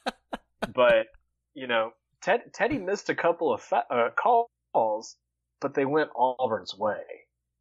but 0.74 1.06
you 1.54 1.66
know, 1.66 1.92
Ted, 2.20 2.52
Teddy 2.52 2.78
missed 2.78 3.08
a 3.10 3.14
couple 3.14 3.52
of 3.52 3.62
fa- 3.62 3.86
uh, 3.90 4.10
calls, 4.74 5.16
but 5.60 5.74
they 5.74 5.84
went 5.84 6.10
Auburn's 6.16 6.76
way, 6.76 7.02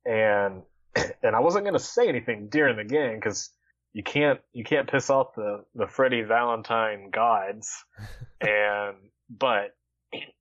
and 0.05 0.63
and 1.23 1.35
I 1.35 1.39
wasn't 1.39 1.65
going 1.65 1.73
to 1.73 1.79
say 1.79 2.07
anything 2.07 2.49
during 2.49 2.77
the 2.77 2.83
game 2.83 3.15
because 3.15 3.49
you 3.93 4.03
can't 4.03 4.39
you 4.53 4.63
can't 4.63 4.89
piss 4.89 5.09
off 5.09 5.35
the 5.35 5.63
the 5.75 5.85
Teddy 5.85 6.21
Valentine 6.21 7.09
gods, 7.11 7.71
and 8.41 8.95
but 9.29 9.75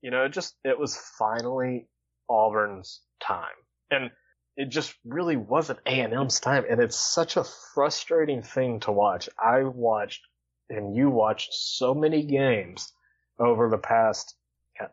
you 0.01 0.11
know 0.11 0.25
it 0.25 0.31
just 0.31 0.55
it 0.65 0.79
was 0.79 0.97
finally 1.19 1.89
Auburn's 2.29 3.01
time, 3.21 3.47
and 3.91 4.11
it 4.57 4.69
just 4.69 4.95
really 5.05 5.37
wasn't 5.37 5.81
A 5.87 6.01
and 6.01 6.13
M's 6.13 6.41
time, 6.41 6.65
and 6.69 6.81
it's 6.81 6.99
such 6.99 7.37
a 7.37 7.45
frustrating 7.75 8.43
thing 8.43 8.81
to 8.81 8.93
watch. 8.93 9.29
I 9.39 9.63
watched 9.63 10.23
and 10.69 10.95
you 10.95 11.11
watched 11.11 11.53
so 11.53 11.95
many 11.95 12.23
games 12.23 12.93
over 13.39 13.69
the 13.69 13.79
past 13.79 14.37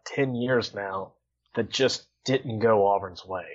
ten 0.06 0.36
years 0.36 0.74
now 0.74 1.14
that 1.56 1.70
just 1.70 2.08
didn't 2.26 2.60
go 2.60 2.88
Auburn's 2.88 3.26
way 3.26 3.46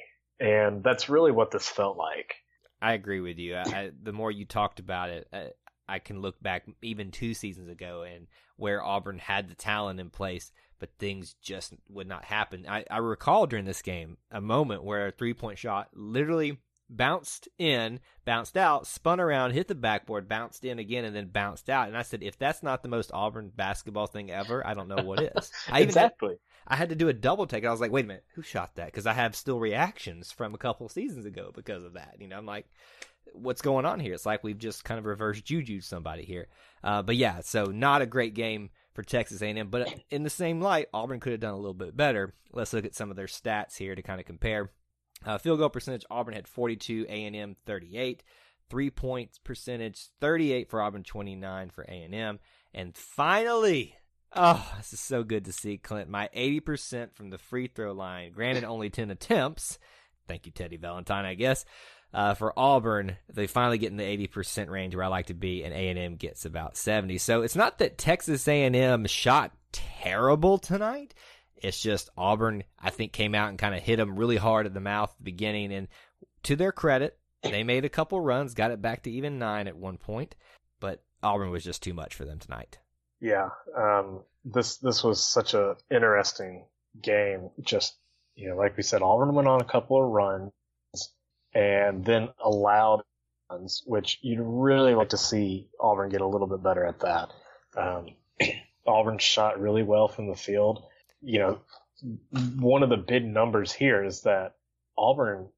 and 0.43 0.83
that's 0.83 1.09
really 1.09 1.31
what 1.31 1.51
this 1.51 1.69
felt 1.69 1.97
like. 1.97 2.35
I 2.81 2.95
agree 2.95 3.21
with 3.21 3.39
you. 3.39 3.57
I, 3.57 3.93
the 4.03 4.13
more 4.13 4.33
you 4.33 4.45
talked 4.45 4.81
about 4.81 5.11
it, 5.11 5.29
I, 5.33 5.51
I 5.89 5.99
can 6.01 6.21
look 6.21 6.43
back 6.43 6.67
even 6.83 7.13
two 7.13 7.33
seasons 7.33 7.69
ago 7.69 8.03
and 8.03 8.27
where 8.57 8.83
Auburn 8.83 9.19
had 9.19 9.49
the 9.49 9.55
talent 9.55 10.01
in 10.01 10.11
place, 10.11 10.51
but 10.81 10.91
things 10.99 11.37
just 11.41 11.75
would 11.89 12.09
not 12.09 12.25
happen. 12.25 12.67
I, 12.69 12.85
I 12.91 12.99
recall 12.99 13.47
during 13.47 13.67
this 13.67 13.83
game 13.83 14.17
a 14.33 14.41
moment 14.41 14.83
where 14.83 15.07
a 15.07 15.13
three 15.13 15.33
point 15.33 15.59
shot 15.59 15.91
literally 15.95 16.59
bounced 16.91 17.49
in, 17.59 18.01
bounced 18.25 18.57
out, 18.57 18.87
spun 18.87 19.21
around, 19.21 19.53
hit 19.53 19.69
the 19.69 19.77
backboard, 19.77 20.29
bounced 20.29 20.65
in 20.65 20.81
again, 20.81 21.05
and 21.05 21.15
then 21.15 21.29
bounced 21.29 21.71
out. 21.71 21.87
And 21.87 21.97
I 21.97 22.03
said, 22.03 22.23
if 22.23 22.37
that's 22.37 22.65
not 22.65 22.83
the 22.83 22.89
most 22.89 23.13
Auburn 23.15 23.53
basketball 23.55 24.09
thing 24.09 24.31
ever, 24.31 24.67
I 24.67 24.75
don't 24.75 24.89
know 24.89 25.05
what 25.05 25.21
is. 25.21 25.53
I 25.71 25.81
exactly. 25.81 26.31
Had, 26.31 26.39
I 26.67 26.77
had 26.77 26.89
to 26.91 26.95
do 26.95 27.09
a 27.09 27.13
double 27.13 27.47
take. 27.47 27.65
I 27.65 27.71
was 27.71 27.81
like, 27.81 27.93
wait 27.93 28.05
a 28.05 28.09
minute, 28.09 28.25
who 28.35 28.43
shot 28.43 28.77
that? 28.77 28.87
Because 28.87 29.07
I 29.07 29.13
have 29.13 29.35
still 29.35 29.59
reactions 29.59 30.33
from 30.33 30.55
a 30.55 30.59
couple 30.59 30.89
seasons 30.89 31.27
ago 31.27 31.51
because 31.55 31.85
of 31.85 31.95
that. 31.95 32.17
You 32.21 32.29
know, 32.29 32.37
I'm 32.37 32.47
like, 32.47 32.67
what's 33.33 33.63
going 33.63 33.87
on 33.87 34.01
here? 34.01 34.15
It's 34.15 34.27
like 34.27 34.45
we've 34.45 34.59
just 34.59 34.85
kind 34.85 34.99
of 34.99 35.05
reversed 35.05 35.45
juju 35.45 35.81
somebody 35.81 36.25
here. 36.25 36.49
Uh, 36.83 37.03
but 37.03 37.17
yeah, 37.17 37.41
so 37.41 37.67
not 37.67 38.03
a 38.03 38.07
great 38.07 38.35
game 38.35 38.71
for 38.95 39.03
Texas 39.03 39.43
A&M. 39.43 39.69
But 39.69 39.93
in 40.11 40.23
the 40.23 40.31
same 40.31 40.61
light, 40.61 40.89
Auburn 40.93 41.21
could 41.21 41.33
have 41.33 41.41
done 41.41 41.55
a 41.55 41.59
little 41.59 41.75
bit 41.75 41.97
better. 41.97 42.35
Let's 42.53 42.73
look 42.73 42.85
at 42.85 42.95
some 42.95 43.11
of 43.11 43.17
their 43.17 43.27
stats 43.27 43.77
here 43.77 43.95
to 43.95 44.03
kind 44.03 44.21
of 44.21 44.27
compare. 44.27 44.71
Uh, 45.25 45.39
field 45.39 45.59
goal 45.59 45.71
percentage, 45.71 46.05
Auburn 46.11 46.35
had 46.35 46.49
42, 46.49 47.07
A&M 47.09 47.57
38. 47.65 48.23
Three 48.69 48.91
points 48.91 49.39
percentage, 49.39 50.09
38 50.21 50.71
for 50.71 50.81
Auburn, 50.81 51.03
29 51.03 51.71
for 51.71 51.83
A&M. 51.83 52.39
And 52.75 52.97
finally, 52.97 53.97
oh, 54.35 54.73
this 54.77 54.93
is 54.93 55.01
so 55.01 55.23
good 55.23 55.45
to 55.47 55.53
see, 55.53 55.79
Clint. 55.79 56.09
My 56.09 56.29
80% 56.35 57.13
from 57.15 57.31
the 57.31 57.39
free 57.39 57.67
throw 57.67 57.93
line. 57.93 58.33
Granted, 58.33 58.65
only 58.65 58.91
10 58.91 59.11
attempts. 59.11 59.79
Thank 60.29 60.47
you, 60.47 60.53
Teddy 60.53 60.77
Valentine, 60.77 61.25
I 61.25 61.35
guess. 61.35 61.65
Uh, 62.15 62.35
for 62.35 62.53
Auburn, 62.59 63.17
they 63.33 63.47
finally 63.47 63.79
get 63.79 63.91
in 63.91 63.97
the 63.97 64.29
80% 64.29 64.69
range 64.69 64.95
where 64.95 65.05
I 65.05 65.09
like 65.09 65.27
to 65.27 65.35
be, 65.35 65.65
and 65.65 65.73
A&M 65.73 66.17
gets 66.17 66.45
about 66.45 66.77
70. 66.77 67.19
So 67.19 67.43
it's 67.43 67.57
not 67.57 67.79
that 67.79 67.97
Texas 67.97 68.47
A&M 68.47 69.07
shot 69.07 69.53
terrible 69.73 70.59
tonight. 70.59 71.15
It's 71.57 71.81
just 71.81 72.11
Auburn, 72.17 72.65
I 72.79 72.91
think, 72.91 73.13
came 73.13 73.35
out 73.35 73.49
and 73.49 73.59
kind 73.59 73.75
of 73.75 73.83
hit 73.83 73.97
them 73.97 74.19
really 74.19 74.37
hard 74.37 74.67
at 74.67 74.75
the 74.75 74.81
mouth 74.81 75.11
at 75.11 75.17
the 75.19 75.25
beginning. 75.25 75.73
And 75.73 75.89
to 76.43 76.57
their 76.57 76.73
credit, 76.73 77.19
they 77.43 77.65
made 77.65 77.85
a 77.85 77.91
couple 77.91 78.21
runs, 78.21 78.55
got 78.55 78.71
it 78.71 78.83
back 78.83 79.05
to 79.05 79.11
even 79.11 79.39
nine 79.39 79.67
at 79.67 79.77
one 79.77 79.97
point, 79.97 80.37
but 80.81 81.03
Auburn 81.23 81.51
was 81.51 81.65
just 81.65 81.83
too 81.83 81.95
much 81.95 82.15
for 82.15 82.25
them 82.25 82.39
tonight. 82.39 82.79
Yeah, 83.23 83.49
um, 83.75 84.21
this 84.45 84.77
this 84.77 85.03
was 85.03 85.23
such 85.23 85.55
a 85.55 85.77
interesting 85.91 86.67
game. 87.01 87.49
Just 87.63 87.97
you 88.35 88.51
know, 88.51 88.57
like 88.57 88.77
we 88.77 88.83
said, 88.83 89.01
Auburn 89.01 89.35
went 89.35 89.49
on 89.49 89.63
a 89.63 89.65
couple 89.65 90.03
of 90.05 90.11
runs 90.11 90.53
and 91.55 92.05
then 92.05 92.29
allowed 92.43 93.03
runs, 93.51 93.83
which 93.87 94.19
you'd 94.21 94.41
really 94.43 94.95
like 94.95 95.11
to 95.11 95.19
see 95.19 95.69
Auburn 95.81 96.11
get 96.11 96.21
a 96.21 96.27
little 96.27 96.47
bit 96.47 96.63
better 96.63 96.85
at 96.85 97.01
that. 97.01 97.31
Um, 97.77 98.09
Auburn 98.87 99.19
shot 99.19 99.61
really 99.61 99.83
well 99.83 100.09
from 100.09 100.27
the 100.27 100.35
field 100.35 100.85
you 101.23 101.39
know, 101.39 101.61
one 102.59 102.83
of 102.83 102.91
the 102.91 102.97
big 102.97 103.25
numbers 103.25 103.73
here 103.73 104.05
is 104.05 104.23
that 104.23 104.57
Auburn 104.99 105.49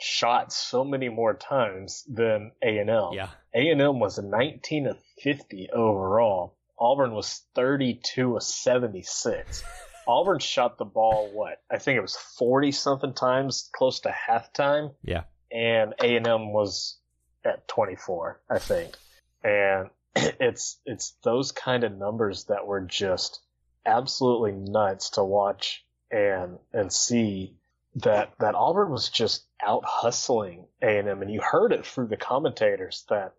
shot 0.00 0.52
so 0.52 0.84
many 0.84 1.08
more 1.08 1.34
times 1.34 2.04
than 2.08 2.50
A&M. 2.62 3.12
Yeah. 3.12 3.28
A&M 3.54 4.00
was 4.00 4.18
19 4.18 4.88
of 4.88 4.98
50 5.22 5.70
overall. 5.70 6.56
Auburn 6.82 7.14
was 7.14 7.44
32 7.54 8.36
of 8.36 8.42
76. 8.42 9.62
Auburn 10.08 10.40
shot 10.40 10.78
the 10.78 10.84
ball 10.84 11.30
what? 11.32 11.62
I 11.70 11.78
think 11.78 11.96
it 11.96 12.02
was 12.02 12.16
40 12.16 12.72
something 12.72 13.14
times 13.14 13.70
close 13.72 14.00
to 14.00 14.10
halftime. 14.10 14.92
Yeah. 15.04 15.22
And 15.52 15.94
A&M 16.02 16.52
was 16.52 16.98
at 17.44 17.68
24, 17.68 18.40
I 18.50 18.58
think. 18.58 18.96
And 19.44 19.90
it's 20.16 20.80
it's 20.84 21.14
those 21.22 21.52
kind 21.52 21.84
of 21.84 21.96
numbers 21.96 22.46
that 22.46 22.66
were 22.66 22.80
just 22.80 23.40
absolutely 23.86 24.52
nuts 24.52 25.10
to 25.10 25.24
watch 25.24 25.84
and 26.10 26.58
and 26.72 26.92
see 26.92 27.54
that 27.96 28.32
that 28.40 28.56
Auburn 28.56 28.90
was 28.90 29.08
just 29.08 29.44
out 29.64 29.84
hustling 29.86 30.66
A 30.82 30.98
and 30.98 31.30
you 31.30 31.40
heard 31.40 31.72
it 31.72 31.86
through 31.86 32.08
the 32.08 32.16
commentators 32.16 33.04
that 33.08 33.34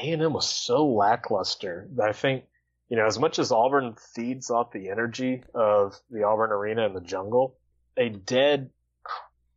A 0.00 0.12
and 0.12 0.22
M 0.22 0.32
was 0.32 0.48
so 0.48 0.86
lackluster 0.86 1.88
that 1.96 2.08
I 2.08 2.12
think 2.12 2.44
you 2.90 2.96
know 2.96 3.06
as 3.06 3.18
much 3.18 3.38
as 3.38 3.50
Auburn 3.50 3.94
feeds 4.14 4.50
off 4.50 4.72
the 4.72 4.90
energy 4.90 5.42
of 5.54 5.98
the 6.10 6.24
Auburn 6.24 6.50
Arena 6.50 6.84
and 6.84 6.94
the 6.94 7.00
jungle, 7.00 7.56
a 7.96 8.10
dead 8.10 8.70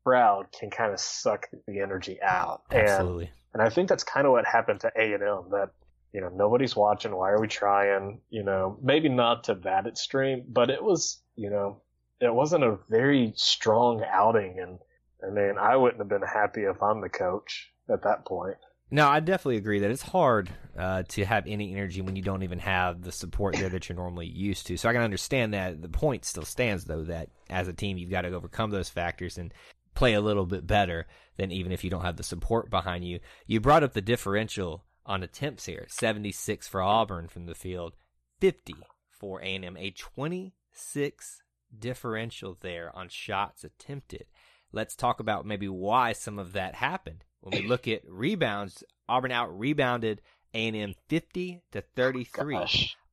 crowd 0.06 0.48
can 0.58 0.70
kind 0.70 0.94
of 0.94 1.00
suck 1.00 1.48
the 1.68 1.82
energy 1.82 2.22
out. 2.22 2.62
Absolutely. 2.72 3.26
And, 3.26 3.34
and 3.56 3.62
I 3.64 3.70
think 3.70 3.90
that's 3.90 4.04
kind 4.04 4.26
of 4.26 4.32
what 4.32 4.46
happened 4.46 4.80
to 4.82 4.92
A 4.96 5.14
and 5.14 5.24
M. 5.24 5.44
That 5.52 5.70
you 6.14 6.22
know, 6.22 6.30
nobody's 6.30 6.76
watching. 6.76 7.16
Why 7.16 7.32
are 7.32 7.42
we 7.42 7.48
trying? 7.48 8.22
You 8.30 8.44
know, 8.44 8.78
maybe 8.82 9.10
not 9.10 9.46
to 9.46 9.56
that 9.56 9.88
extreme, 9.88 10.44
but 10.48 10.70
it 10.70 10.82
was, 10.82 11.22
you 11.36 11.50
know, 11.50 11.82
it 12.22 12.34
wasn't 12.34 12.64
a 12.64 12.78
very 12.90 13.34
strong 13.36 14.04
outing. 14.08 14.60
And 14.60 14.80
I 15.26 15.34
mean, 15.34 15.58
I 15.58 15.76
wouldn't 15.76 16.00
have 16.00 16.10
been 16.10 16.22
happy 16.22 16.62
if 16.62 16.82
I'm 16.82 17.02
the 17.02 17.10
coach 17.10 17.72
at 17.90 18.04
that 18.04 18.26
point. 18.26 18.58
No, 18.94 19.08
I 19.08 19.22
definitely 19.22 19.58
agree 19.58 19.80
that 19.80 19.90
it's 19.90 20.04
hard 20.04 20.52
uh, 20.78 21.02
to 21.02 21.26
have 21.26 21.48
any 21.48 21.72
energy 21.72 22.02
when 22.02 22.16
you 22.16 22.22
don't 22.22 22.44
even 22.44 22.60
have 22.60 23.02
the 23.02 23.12
support 23.12 23.56
there 23.56 23.70
that 23.70 23.90
you're 23.90 23.96
normally 23.96 24.28
used 24.28 24.68
to. 24.68 24.78
So 24.78 24.88
I 24.88 24.94
can 24.94 25.02
understand 25.02 25.56
that. 25.56 25.82
The 25.82 25.90
point 25.90 26.26
still 26.26 26.46
stands, 26.46 26.86
though, 26.86 27.02
that 27.06 27.30
as 27.50 27.68
a 27.68 27.74
team, 27.74 27.98
you've 27.98 28.12
got 28.12 28.22
to 28.22 28.32
overcome 28.32 28.70
those 28.70 28.90
factors 28.90 29.40
and 29.40 29.52
play 29.96 30.14
a 30.14 30.22
little 30.22 30.46
bit 30.46 30.68
better 30.68 31.08
than 31.38 31.52
even 31.52 31.72
if 31.72 31.84
you 31.84 31.90
don't 31.90 32.04
have 32.06 32.18
the 32.18 32.24
support 32.24 32.70
behind 32.70 33.04
you. 33.04 33.20
You 33.48 33.60
brought 33.60 33.82
up 33.82 33.94
the 33.94 34.00
differential 34.02 34.84
on 35.08 35.24
attempts 35.24 35.66
here. 35.66 35.88
76 35.90 36.68
for 36.68 36.80
Auburn 36.84 37.30
from 37.30 37.48
the 37.48 37.56
field, 37.56 37.96
50 38.42 38.76
for 39.10 39.42
A&M, 39.42 39.76
a 39.76 39.90
26 39.90 41.42
differential 41.80 42.60
there 42.62 42.96
on 42.96 43.10
shots 43.10 43.64
attempted. 43.64 44.26
Let's 44.72 44.96
talk 44.96 45.20
about 45.20 45.48
maybe 45.48 45.68
why 45.68 46.14
some 46.14 46.38
of 46.38 46.54
that 46.54 46.76
happened. 46.76 47.24
When 47.44 47.62
we 47.62 47.68
look 47.68 47.90
at 47.90 48.04
rebounds, 48.08 48.86
Auburn 49.10 49.34
out 49.34 49.58
rebounded 49.60 50.22
A&M 50.54 50.96
50 51.10 51.62
to 51.74 51.82
33. 51.82 52.56
Oh, 52.56 52.66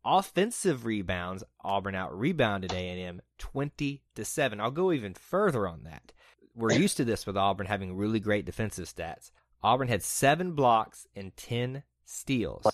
Offensive 0.05 0.85
rebounds, 0.85 1.43
Auburn 1.63 1.97
out 1.97 2.17
rebounded 2.17 2.73
A&M 2.73 3.21
20 3.39 4.03
to 4.15 4.25
7. 4.25 4.61
I'll 4.61 4.71
go 4.71 4.93
even 4.93 5.15
further 5.15 5.67
on 5.67 5.83
that. 5.83 6.13
We're 6.55 6.73
used 6.73 6.97
to 6.99 7.05
this 7.05 7.27
with 7.27 7.37
Auburn 7.37 7.67
having 7.67 7.97
really 7.97 8.21
great 8.21 8.45
defensive 8.45 8.87
stats. 8.87 9.33
Auburn 9.65 9.89
had 9.89 10.03
seven 10.03 10.53
blocks 10.53 11.09
and 11.17 11.37
10 11.37 11.83
steals. 12.05 12.67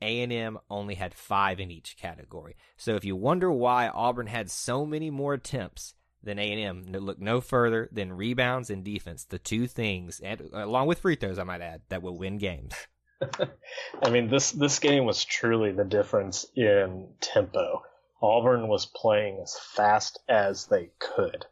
A&M 0.00 0.58
only 0.70 0.94
had 0.94 1.14
five 1.14 1.60
in 1.60 1.70
each 1.70 1.98
category. 1.98 2.56
So 2.78 2.96
if 2.96 3.04
you 3.04 3.16
wonder 3.16 3.52
why 3.52 3.88
Auburn 3.88 4.28
had 4.28 4.50
so 4.50 4.86
many 4.86 5.10
more 5.10 5.34
attempts 5.34 5.94
than 6.22 6.38
A&M, 6.38 6.84
look 6.92 7.18
no 7.18 7.40
further 7.40 7.88
than 7.92 8.12
rebounds 8.12 8.70
and 8.70 8.84
defense, 8.84 9.24
the 9.24 9.38
two 9.38 9.66
things, 9.66 10.20
and 10.20 10.40
along 10.52 10.86
with 10.86 11.00
free 11.00 11.16
throws, 11.16 11.38
I 11.38 11.44
might 11.44 11.60
add, 11.60 11.82
that 11.88 12.02
will 12.02 12.16
win 12.16 12.38
games. 12.38 12.74
I 14.02 14.10
mean, 14.10 14.28
this 14.28 14.50
this 14.52 14.78
game 14.78 15.04
was 15.04 15.24
truly 15.24 15.72
the 15.72 15.84
difference 15.84 16.46
in 16.56 17.08
tempo. 17.20 17.82
Auburn 18.20 18.68
was 18.68 18.86
playing 18.86 19.40
as 19.42 19.58
fast 19.58 20.18
as 20.28 20.66
they 20.66 20.90
could, 20.98 21.46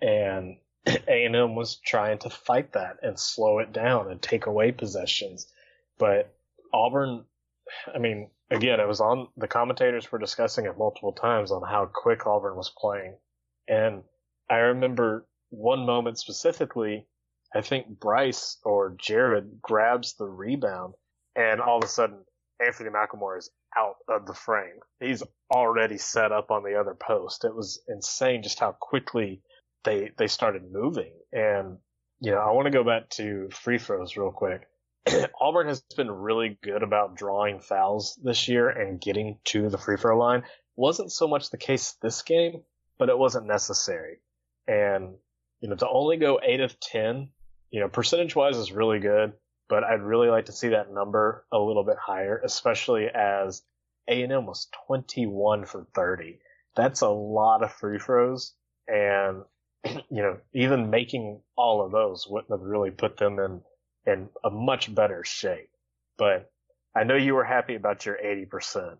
and 0.00 0.58
a&M 0.86 1.54
was 1.54 1.76
trying 1.76 2.18
to 2.18 2.30
fight 2.30 2.72
that 2.72 2.98
and 3.02 3.18
slow 3.18 3.58
it 3.58 3.72
down 3.72 4.10
and 4.10 4.20
take 4.20 4.46
away 4.46 4.72
possessions. 4.72 5.52
But 5.98 6.34
Auburn, 6.72 7.24
I 7.92 7.98
mean, 7.98 8.30
again, 8.50 8.80
it 8.80 8.88
was 8.88 9.00
on 9.00 9.28
the 9.36 9.48
commentators 9.48 10.10
were 10.10 10.18
discussing 10.18 10.66
it 10.66 10.78
multiple 10.78 11.12
times 11.12 11.50
on 11.50 11.62
how 11.62 11.86
quick 11.86 12.26
Auburn 12.26 12.56
was 12.56 12.72
playing. 12.76 13.16
And 13.68 14.02
I 14.50 14.56
remember 14.56 15.26
one 15.50 15.86
moment 15.86 16.18
specifically, 16.18 17.06
I 17.54 17.60
think 17.60 17.86
Bryce 17.88 18.58
or 18.64 18.94
Jared 18.98 19.60
grabs 19.60 20.14
the 20.14 20.26
rebound 20.26 20.94
and 21.36 21.60
all 21.60 21.78
of 21.78 21.84
a 21.84 21.88
sudden 21.88 22.24
Anfernee 22.60 22.92
McLemore 22.92 23.38
is 23.38 23.50
out 23.76 23.96
of 24.08 24.26
the 24.26 24.34
frame. 24.34 24.78
He's 25.00 25.22
already 25.50 25.98
set 25.98 26.32
up 26.32 26.50
on 26.50 26.62
the 26.62 26.78
other 26.78 26.94
post. 26.94 27.44
It 27.44 27.54
was 27.54 27.82
insane 27.88 28.42
just 28.42 28.60
how 28.60 28.72
quickly 28.72 29.42
they 29.84 30.10
they 30.16 30.28
started 30.28 30.70
moving. 30.70 31.12
And 31.32 31.78
you 32.20 32.30
know, 32.30 32.38
I 32.38 32.52
want 32.52 32.66
to 32.66 32.70
go 32.70 32.84
back 32.84 33.10
to 33.10 33.48
free 33.50 33.78
throws 33.78 34.16
real 34.16 34.30
quick. 34.30 34.68
Auburn 35.40 35.66
has 35.66 35.82
been 35.96 36.10
really 36.10 36.58
good 36.62 36.82
about 36.82 37.16
drawing 37.16 37.60
fouls 37.60 38.18
this 38.22 38.46
year 38.46 38.68
and 38.68 39.00
getting 39.00 39.38
to 39.46 39.68
the 39.68 39.78
free 39.78 39.96
throw 39.96 40.16
line. 40.16 40.44
Wasn't 40.76 41.10
so 41.10 41.26
much 41.26 41.50
the 41.50 41.58
case 41.58 41.96
this 42.00 42.22
game, 42.22 42.62
but 42.98 43.08
it 43.08 43.18
wasn't 43.18 43.46
necessary. 43.46 44.18
And 44.72 45.14
you 45.60 45.68
know, 45.68 45.76
to 45.76 45.88
only 45.88 46.16
go 46.16 46.40
eight 46.42 46.60
of 46.60 46.78
ten, 46.80 47.28
you 47.70 47.80
know, 47.80 47.88
percentage 47.88 48.34
wise 48.34 48.56
is 48.56 48.72
really 48.72 48.98
good, 48.98 49.34
but 49.68 49.84
I'd 49.84 50.02
really 50.02 50.28
like 50.28 50.46
to 50.46 50.52
see 50.52 50.68
that 50.68 50.92
number 50.92 51.44
a 51.52 51.58
little 51.58 51.84
bit 51.84 51.98
higher, 51.98 52.40
especially 52.44 53.08
as 53.08 53.62
A&M 54.08 54.46
was 54.46 54.68
21 54.86 55.66
for 55.66 55.86
30. 55.94 56.38
That's 56.74 57.02
a 57.02 57.08
lot 57.08 57.62
of 57.62 57.72
free 57.72 57.98
throws, 57.98 58.54
and 58.88 59.42
you 59.84 60.22
know, 60.22 60.38
even 60.54 60.90
making 60.90 61.42
all 61.56 61.84
of 61.84 61.92
those 61.92 62.26
wouldn't 62.26 62.50
have 62.50 62.66
really 62.66 62.90
put 62.90 63.18
them 63.18 63.38
in 63.38 63.60
in 64.06 64.28
a 64.42 64.50
much 64.50 64.92
better 64.92 65.22
shape. 65.22 65.70
But 66.16 66.50
I 66.96 67.04
know 67.04 67.16
you 67.16 67.34
were 67.34 67.44
happy 67.44 67.74
about 67.74 68.06
your 68.06 68.16
80%, 68.16 68.96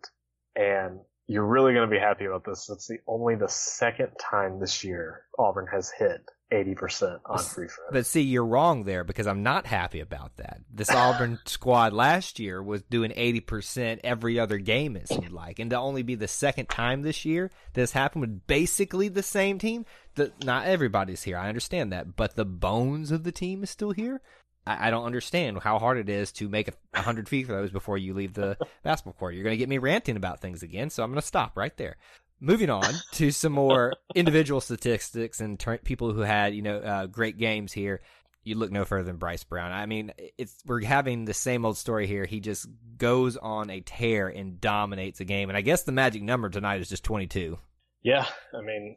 and 0.54 1.00
you're 1.32 1.46
really 1.46 1.72
going 1.72 1.88
to 1.88 1.90
be 1.90 2.00
happy 2.00 2.26
about 2.26 2.44
this. 2.44 2.68
It's 2.68 2.86
the 2.86 2.98
only 3.06 3.34
the 3.34 3.48
second 3.48 4.10
time 4.20 4.60
this 4.60 4.84
year 4.84 5.22
Auburn 5.38 5.66
has 5.72 5.90
hit 5.90 6.30
80% 6.52 7.20
on 7.24 7.38
free 7.38 7.66
throws. 7.66 7.88
But 7.90 8.04
see, 8.04 8.20
you're 8.20 8.44
wrong 8.44 8.84
there 8.84 9.02
because 9.04 9.26
I'm 9.26 9.42
not 9.42 9.66
happy 9.66 10.00
about 10.00 10.36
that. 10.36 10.60
This 10.70 10.90
Auburn 10.94 11.38
squad 11.46 11.94
last 11.94 12.38
year 12.38 12.62
was 12.62 12.82
doing 12.82 13.10
80% 13.12 14.00
every 14.04 14.38
other 14.38 14.58
game, 14.58 14.94
it 14.94 15.08
seemed 15.08 15.32
like. 15.32 15.58
And 15.58 15.70
to 15.70 15.78
only 15.78 16.02
be 16.02 16.14
the 16.14 16.28
second 16.28 16.68
time 16.68 17.00
this 17.00 17.24
year 17.24 17.50
this 17.72 17.92
happened 17.92 18.20
with 18.20 18.46
basically 18.46 19.08
the 19.08 19.22
same 19.22 19.58
team, 19.58 19.86
the, 20.14 20.32
not 20.44 20.66
everybody's 20.66 21.22
here. 21.22 21.38
I 21.38 21.48
understand 21.48 21.90
that. 21.92 22.14
But 22.14 22.36
the 22.36 22.44
bones 22.44 23.10
of 23.10 23.24
the 23.24 23.32
team 23.32 23.62
is 23.62 23.70
still 23.70 23.92
here. 23.92 24.20
I, 24.66 24.88
I 24.88 24.90
don't 24.90 25.04
understand 25.04 25.58
how 25.60 25.78
hard 25.78 25.98
it 25.98 26.08
is 26.08 26.32
to 26.32 26.48
make 26.48 26.68
a 26.68 26.72
100 26.92 27.28
free 27.28 27.44
throws 27.44 27.70
before 27.70 27.98
you 27.98 28.14
leave 28.14 28.34
the 28.34 28.56
basketball 28.82 29.14
court. 29.14 29.34
You're 29.34 29.44
going 29.44 29.54
to 29.54 29.58
get 29.58 29.68
me 29.68 29.78
ranting 29.78 30.16
about 30.16 30.40
things 30.40 30.62
again, 30.62 30.90
so 30.90 31.02
I'm 31.02 31.10
going 31.10 31.20
to 31.20 31.26
stop 31.26 31.56
right 31.56 31.76
there 31.76 31.96
moving 32.42 32.70
on 32.70 32.92
to 33.12 33.30
some 33.30 33.52
more 33.52 33.94
individual 34.14 34.60
statistics 34.60 35.40
and 35.40 35.58
ter- 35.58 35.78
people 35.78 36.12
who 36.12 36.20
had 36.20 36.54
you 36.54 36.60
know 36.60 36.78
uh, 36.78 37.06
great 37.06 37.38
games 37.38 37.72
here. 37.72 38.02
You 38.44 38.56
look 38.56 38.72
no 38.72 38.84
further 38.84 39.04
than 39.04 39.18
Bryce 39.18 39.44
Brown. 39.44 39.70
I 39.70 39.86
mean, 39.86 40.12
it's 40.36 40.56
we're 40.66 40.82
having 40.82 41.24
the 41.24 41.32
same 41.32 41.64
old 41.64 41.78
story 41.78 42.08
here. 42.08 42.24
He 42.24 42.40
just 42.40 42.66
goes 42.98 43.36
on 43.36 43.70
a 43.70 43.80
tear 43.80 44.26
and 44.26 44.60
dominates 44.60 45.20
a 45.20 45.24
game. 45.24 45.48
And 45.48 45.56
I 45.56 45.60
guess 45.60 45.84
the 45.84 45.92
magic 45.92 46.22
number 46.22 46.50
tonight 46.50 46.80
is 46.80 46.88
just 46.88 47.04
22. 47.04 47.56
Yeah, 48.02 48.26
I 48.52 48.60
mean, 48.62 48.96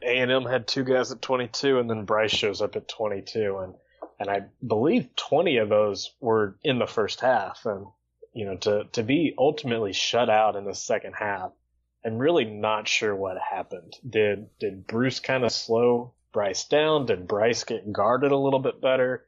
A 0.00 0.18
and 0.18 0.30
M 0.30 0.44
had 0.44 0.68
two 0.68 0.84
guys 0.84 1.10
at 1.10 1.20
22, 1.20 1.80
and 1.80 1.90
then 1.90 2.04
Bryce 2.04 2.30
shows 2.30 2.62
up 2.62 2.76
at 2.76 2.86
22, 2.86 3.58
and 3.58 3.74
and 4.18 4.30
I 4.30 4.42
believe 4.66 5.14
20 5.16 5.58
of 5.58 5.68
those 5.68 6.12
were 6.20 6.56
in 6.62 6.78
the 6.78 6.86
first 6.86 7.20
half. 7.20 7.66
And 7.66 7.86
you 8.32 8.46
know, 8.46 8.56
to 8.58 8.84
to 8.92 9.02
be 9.02 9.34
ultimately 9.38 9.92
shut 9.92 10.28
out 10.28 10.56
in 10.56 10.64
the 10.64 10.74
second 10.74 11.14
half 11.14 11.52
I'm 12.04 12.18
really 12.18 12.44
not 12.44 12.86
sure 12.86 13.14
what 13.14 13.38
happened. 13.38 13.96
Did 14.08 14.48
did 14.58 14.86
Bruce 14.86 15.20
kind 15.20 15.44
of 15.44 15.52
slow 15.52 16.12
Bryce 16.32 16.64
down? 16.66 17.06
Did 17.06 17.26
Bryce 17.26 17.64
get 17.64 17.90
guarded 17.90 18.30
a 18.30 18.36
little 18.36 18.58
bit 18.58 18.80
better? 18.80 19.24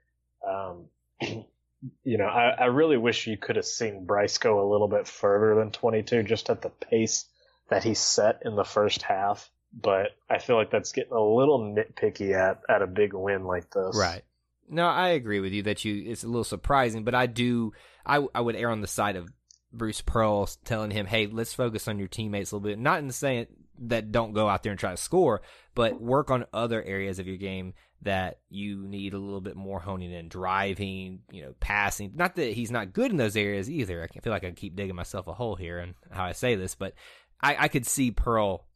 Um, 0.47 0.87
you 1.21 2.19
know, 2.19 2.27
I, 2.27 2.51
I 2.51 2.65
really 2.67 2.99
wish 2.99 3.27
you 3.27 3.39
could 3.39 3.57
have 3.57 3.65
seen 3.65 4.05
Bryce 4.05 4.39
go 4.39 4.61
a 4.61 4.71
little 4.71 4.89
bit 4.89 5.07
further 5.07 5.55
than 5.55 5.71
22, 5.71 6.25
just 6.25 6.51
at 6.51 6.63
the 6.63 6.69
pace 6.69 7.27
that 7.69 7.85
he 7.85 7.95
set 7.95 8.43
in 8.45 8.57
the 8.57 8.65
first 8.65 9.03
half. 9.03 9.51
But 9.73 10.09
I 10.29 10.39
feel 10.39 10.57
like 10.57 10.71
that's 10.71 10.93
getting 10.93 11.13
a 11.13 11.21
little 11.21 11.61
nitpicky 11.61 12.35
at 12.35 12.61
at 12.69 12.83
a 12.83 12.87
big 12.87 13.15
win 13.15 13.45
like 13.45 13.71
this. 13.71 13.97
Right. 13.97 14.23
No, 14.69 14.87
I 14.87 15.11
agree 15.11 15.41
with 15.41 15.53
you 15.53 15.63
that 15.65 15.85
you 15.85 16.05
it's 16.07 16.25
a 16.25 16.29
little 16.29 16.45
surprising, 16.45 17.05
but 17.05 17.15
I 17.15 17.27
do 17.27 17.73
I 18.05 18.27
I 18.35 18.41
would 18.41 18.57
err 18.57 18.71
on 18.71 18.81
the 18.81 18.87
side 18.87 19.17
of 19.17 19.29
Bruce 19.73 20.01
Pearl 20.01 20.49
telling 20.65 20.91
him, 20.91 21.07
"Hey, 21.07 21.27
let's 21.27 21.55
focus 21.55 21.89
on 21.89 21.99
your 21.99 22.09
teammates 22.09 22.51
a 22.51 22.57
little 22.57 22.69
bit." 22.69 22.79
Not 22.79 23.01
in 23.01 23.11
saying 23.11 23.47
that 23.79 24.11
don't 24.11 24.33
go 24.33 24.49
out 24.49 24.63
there 24.63 24.73
and 24.73 24.79
try 24.79 24.91
to 24.91 24.97
score, 24.97 25.43
but 25.75 26.01
work 26.01 26.31
on 26.31 26.47
other 26.53 26.83
areas 26.83 27.19
of 27.19 27.27
your 27.27 27.37
game 27.37 27.75
that 28.03 28.39
you 28.49 28.87
need 28.87 29.15
a 29.15 29.19
little 29.19 29.41
bit 29.41 29.57
more 29.57 29.81
honing 29.81 30.13
in, 30.13 30.29
driving, 30.29 31.21
you 31.31 31.43
know, 31.43 31.55
passing. 31.61 32.13
Not 32.15 32.37
that 32.37 32.53
he's 32.53 32.71
not 32.71 32.93
good 32.93 33.11
in 33.11 33.17
those 33.17 33.37
areas 33.37 33.71
either. 33.71 34.03
I 34.03 34.21
feel 34.21 34.33
like 34.33 34.45
I 34.45 34.51
keep 34.51 34.77
digging 34.77 34.95
myself 34.95 35.27
a 35.27 35.35
hole 35.35 35.57
here 35.57 35.79
and 35.79 35.95
how 36.11 36.25
I 36.25 36.33
say 36.33 36.55
this, 36.55 36.75
but 36.75 36.95
I, 37.41 37.57
I 37.65 37.69
could 37.69 37.87
see 37.87 38.11
Pearl 38.11 38.67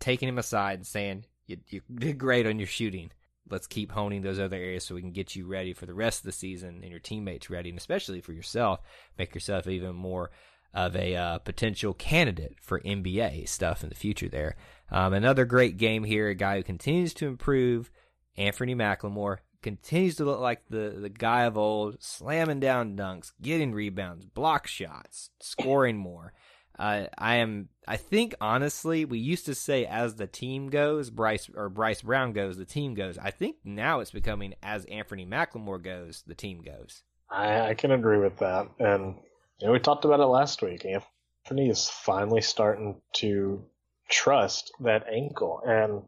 taking 0.00 0.28
him 0.28 0.38
aside 0.38 0.78
and 0.78 0.86
saying, 0.86 1.24
"You, 1.46 1.58
you 1.68 1.80
did 1.94 2.18
great 2.18 2.46
on 2.46 2.58
your 2.58 2.68
shooting." 2.68 3.10
Let's 3.50 3.66
keep 3.66 3.92
honing 3.92 4.22
those 4.22 4.38
other 4.38 4.56
areas 4.56 4.84
so 4.84 4.94
we 4.94 5.00
can 5.00 5.12
get 5.12 5.36
you 5.36 5.46
ready 5.46 5.72
for 5.72 5.86
the 5.86 5.94
rest 5.94 6.20
of 6.20 6.24
the 6.24 6.32
season 6.32 6.80
and 6.82 6.90
your 6.90 7.00
teammates 7.00 7.50
ready, 7.50 7.70
and 7.70 7.78
especially 7.78 8.20
for 8.20 8.32
yourself, 8.32 8.80
make 9.18 9.34
yourself 9.34 9.66
even 9.66 9.94
more 9.94 10.30
of 10.74 10.94
a 10.94 11.16
uh, 11.16 11.38
potential 11.38 11.94
candidate 11.94 12.56
for 12.60 12.80
NBA 12.80 13.48
stuff 13.48 13.82
in 13.82 13.88
the 13.88 13.94
future. 13.94 14.28
There, 14.28 14.56
um, 14.90 15.12
another 15.12 15.44
great 15.44 15.76
game 15.76 16.04
here. 16.04 16.28
A 16.28 16.34
guy 16.34 16.56
who 16.56 16.62
continues 16.62 17.14
to 17.14 17.26
improve, 17.26 17.90
Anfernee 18.36 18.76
McLemore 18.76 19.38
continues 19.62 20.16
to 20.16 20.24
look 20.24 20.40
like 20.40 20.62
the 20.68 20.96
the 21.00 21.08
guy 21.08 21.42
of 21.42 21.56
old, 21.58 22.02
slamming 22.02 22.60
down 22.60 22.96
dunks, 22.96 23.32
getting 23.40 23.72
rebounds, 23.72 24.24
block 24.24 24.66
shots, 24.66 25.30
scoring 25.40 25.96
more. 25.96 26.32
Uh, 26.78 27.06
I 27.16 27.36
am. 27.36 27.68
I 27.86 27.96
think 27.96 28.34
honestly, 28.40 29.04
we 29.04 29.18
used 29.18 29.46
to 29.46 29.54
say 29.54 29.84
as 29.84 30.14
the 30.14 30.26
team 30.26 30.70
goes, 30.70 31.10
Bryce 31.10 31.50
or 31.52 31.68
Bryce 31.68 32.02
Brown 32.02 32.32
goes, 32.32 32.56
the 32.56 32.64
team 32.64 32.94
goes. 32.94 33.18
I 33.18 33.30
think 33.30 33.56
now 33.64 34.00
it's 34.00 34.12
becoming 34.12 34.54
as 34.62 34.86
Anfernee 34.86 35.28
McLemore 35.28 35.82
goes, 35.82 36.22
the 36.26 36.34
team 36.34 36.62
goes. 36.62 37.02
I, 37.30 37.70
I 37.70 37.74
can 37.74 37.90
agree 37.90 38.18
with 38.18 38.38
that, 38.38 38.68
and 38.78 39.16
you 39.58 39.66
know, 39.66 39.72
we 39.72 39.80
talked 39.80 40.04
about 40.04 40.20
it 40.20 40.26
last 40.26 40.62
week. 40.62 40.86
Anthony 40.86 41.68
is 41.68 41.88
finally 41.88 42.42
starting 42.42 43.00
to 43.16 43.64
trust 44.08 44.70
that 44.80 45.06
ankle, 45.12 45.60
and 45.66 46.02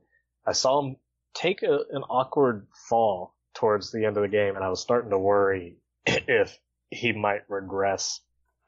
I 0.47 0.53
saw 0.53 0.81
him 0.81 0.97
take 1.35 1.63
a, 1.63 1.81
an 1.91 2.03
awkward 2.09 2.69
fall 2.89 3.35
towards 3.55 3.91
the 3.91 4.05
end 4.05 4.17
of 4.17 4.23
the 4.23 4.29
game, 4.29 4.55
and 4.55 4.65
I 4.65 4.69
was 4.69 4.81
starting 4.81 5.11
to 5.11 5.19
worry 5.19 5.79
if 6.07 6.59
he 6.91 7.13
might 7.13 7.43
regress 7.49 8.21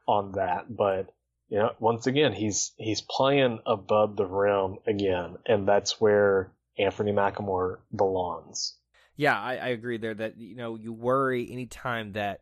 on 0.07 0.33
that, 0.33 0.67
but 0.69 1.13
you 1.53 1.59
know, 1.59 1.73
once 1.81 2.07
again, 2.07 2.33
he's 2.33 2.73
he's 2.79 3.03
playing 3.03 3.59
above 3.67 4.17
the 4.17 4.25
rim 4.25 4.79
again, 4.87 5.37
and 5.45 5.69
that's 5.69 6.01
where 6.01 6.51
Anfernee 6.81 7.13
McLemore 7.13 7.81
belongs. 7.95 8.73
Yeah, 9.17 9.39
I, 9.39 9.57
I 9.57 9.69
agree 9.69 9.99
there. 9.99 10.15
That 10.15 10.39
you 10.39 10.57
know, 10.57 10.77
you 10.77 10.95
worry 10.95 11.53
anytime 11.53 12.13
that 12.13 12.41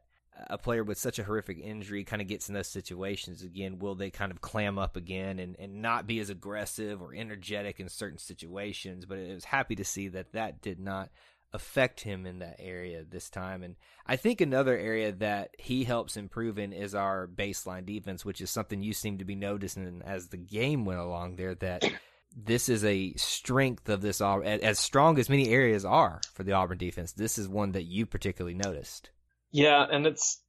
a 0.49 0.57
player 0.57 0.85
with 0.85 0.97
such 0.97 1.19
a 1.19 1.25
horrific 1.25 1.59
injury 1.59 2.05
kind 2.05 2.23
of 2.23 2.29
gets 2.29 2.49
in 2.49 2.55
those 2.55 2.69
situations 2.69 3.43
again. 3.43 3.81
Will 3.81 3.97
they 3.97 4.11
kind 4.11 4.31
of 4.31 4.41
clam 4.41 4.79
up 4.79 4.97
again 4.97 5.41
and, 5.41 5.57
and 5.59 5.83
not 5.83 6.07
be 6.07 6.21
as 6.21 6.31
aggressive 6.31 7.03
or 7.03 7.13
energetic 7.13 7.81
in 7.81 7.89
certain 7.89 8.17
situations? 8.17 9.07
But 9.07 9.19
it 9.19 9.35
was 9.35 9.45
happy 9.45 9.75
to 9.75 9.85
see 9.85 10.07
that 10.07 10.35
that 10.35 10.63
did 10.63 10.79
not 10.79 11.11
affect 11.53 12.01
him 12.01 12.27
in 12.27 12.39
that 12.39 12.57
area 12.59 13.05
this 13.09 13.29
time. 13.29 13.63
And 13.63 13.77
I 14.07 14.17
think 14.17 14.41
another 14.41 14.77
area 14.77 15.13
that 15.13 15.51
he 15.59 15.85
helps 15.85 16.17
improve 16.17 16.59
in 16.59 16.73
is 16.73 16.95
our 16.95 17.27
baseline 17.27 17.87
defense, 17.87 18.25
which 18.25 18.41
is 18.41 18.51
something 18.51 18.83
you 18.83 18.93
seem 18.93 19.19
to 19.19 19.25
be 19.25 19.35
noticing 19.35 20.03
as 20.05 20.29
the 20.29 20.37
game 20.37 20.85
went 20.85 21.01
along 21.01 21.37
there 21.37 21.55
that 21.57 21.85
this 22.37 22.69
is 22.69 22.85
a 22.85 23.13
strength 23.15 23.89
of 23.89 24.01
this 24.01 24.21
as 24.21 24.79
strong 24.79 25.19
as 25.19 25.29
many 25.29 25.49
areas 25.49 25.85
are 25.85 26.21
for 26.33 26.45
the 26.45 26.53
Auburn 26.53 26.79
defense. 26.79 27.13
This 27.13 27.39
is 27.39 27.49
one 27.49 27.73
that 27.73 27.85
you 27.85 28.07
particularly 28.07 28.55
noticed. 28.55 29.11
Yeah, 29.51 29.85
and 29.91 30.07
it's 30.07 30.41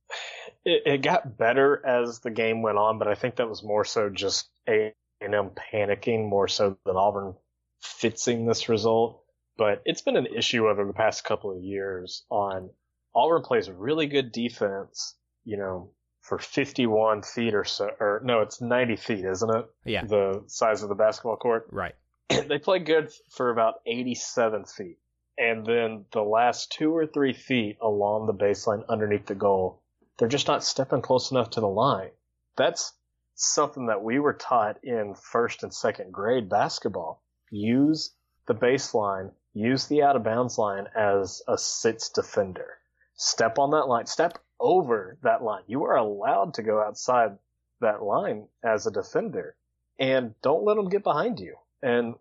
it, 0.66 0.84
it 0.86 1.02
got 1.02 1.38
better 1.38 1.84
as 1.86 2.20
the 2.20 2.30
game 2.30 2.62
went 2.62 2.78
on, 2.78 3.00
but 3.00 3.08
I 3.08 3.16
think 3.16 3.38
that 3.38 3.50
was 3.50 3.64
more 3.64 3.86
so 3.86 4.10
just 4.10 4.50
A 4.70 4.94
and 5.20 5.34
M 5.34 5.52
panicking 5.74 6.28
more 6.28 6.48
so 6.48 6.78
than 6.86 6.96
Auburn 6.96 7.36
fixing 7.82 8.46
this 8.46 8.70
result 8.70 9.21
but 9.62 9.84
it's 9.86 10.02
been 10.02 10.18
an 10.18 10.26
issue 10.26 10.68
over 10.68 10.84
the 10.88 10.92
past 10.92 11.24
couple 11.24 11.56
of 11.56 11.62
years 11.62 12.24
on 12.32 12.72
Auburn 13.14 13.44
plays 13.44 13.70
really 13.70 14.08
good 14.08 14.32
defense, 14.32 15.14
you 15.46 15.56
know, 15.56 15.92
for 16.22 16.40
51 16.40 17.22
feet 17.22 17.54
or 17.54 17.64
so, 17.64 17.92
or 18.00 18.24
no, 18.26 18.42
it's 18.42 18.60
90 18.60 18.96
feet, 18.96 19.24
isn't 19.24 19.56
it? 19.56 19.66
Yeah. 19.86 20.04
The 20.04 20.44
size 20.48 20.82
of 20.82 20.90
the 20.90 20.96
basketball 20.96 21.38
court. 21.38 21.68
Right. 21.72 21.94
they 22.30 22.58
play 22.58 22.80
good 22.80 23.12
for 23.30 23.52
about 23.52 23.76
87 23.86 24.66
feet. 24.66 24.98
And 25.38 25.64
then 25.64 26.06
the 26.12 26.24
last 26.24 26.72
two 26.72 26.98
or 26.98 27.06
three 27.06 27.34
feet 27.34 27.78
along 27.84 28.26
the 28.26 28.34
baseline 28.34 28.82
underneath 28.90 29.28
the 29.28 29.36
goal, 29.36 29.84
they're 30.18 30.28
just 30.28 30.48
not 30.48 30.64
stepping 30.64 31.04
close 31.04 31.30
enough 31.30 31.52
to 31.52 31.60
the 31.60 31.68
line. 31.68 32.10
That's 32.58 32.94
something 33.36 33.86
that 33.86 34.04
we 34.04 34.18
were 34.18 34.34
taught 34.34 34.84
in 34.84 35.14
first 35.14 35.62
and 35.62 35.72
second 35.72 36.12
grade 36.12 36.50
basketball. 36.50 37.22
Use 37.52 38.16
the 38.48 38.56
baseline 38.56 39.30
use 39.54 39.88
the 39.88 40.04
out 40.04 40.16
of 40.16 40.24
bounds 40.24 40.58
line 40.58 40.88
as 40.96 41.42
a 41.48 41.58
sits 41.58 42.10
defender. 42.10 42.78
Step 43.16 43.60
on 43.60 43.72
that 43.72 43.88
line. 43.88 44.06
Step 44.06 44.38
over 44.60 45.18
that 45.24 45.44
line. 45.44 45.64
You 45.68 45.86
are 45.86 45.98
allowed 45.98 46.56
to 46.56 46.64
go 46.64 46.82
outside 46.82 47.38
that 47.82 48.02
line 48.02 48.48
as 48.64 48.88
a 48.88 48.92
defender 48.92 49.56
and 50.00 50.34
don't 50.42 50.64
let 50.64 50.76
them 50.76 50.90
get 50.90 51.04
behind 51.04 51.40
you. 51.40 51.56
And, 51.82 52.16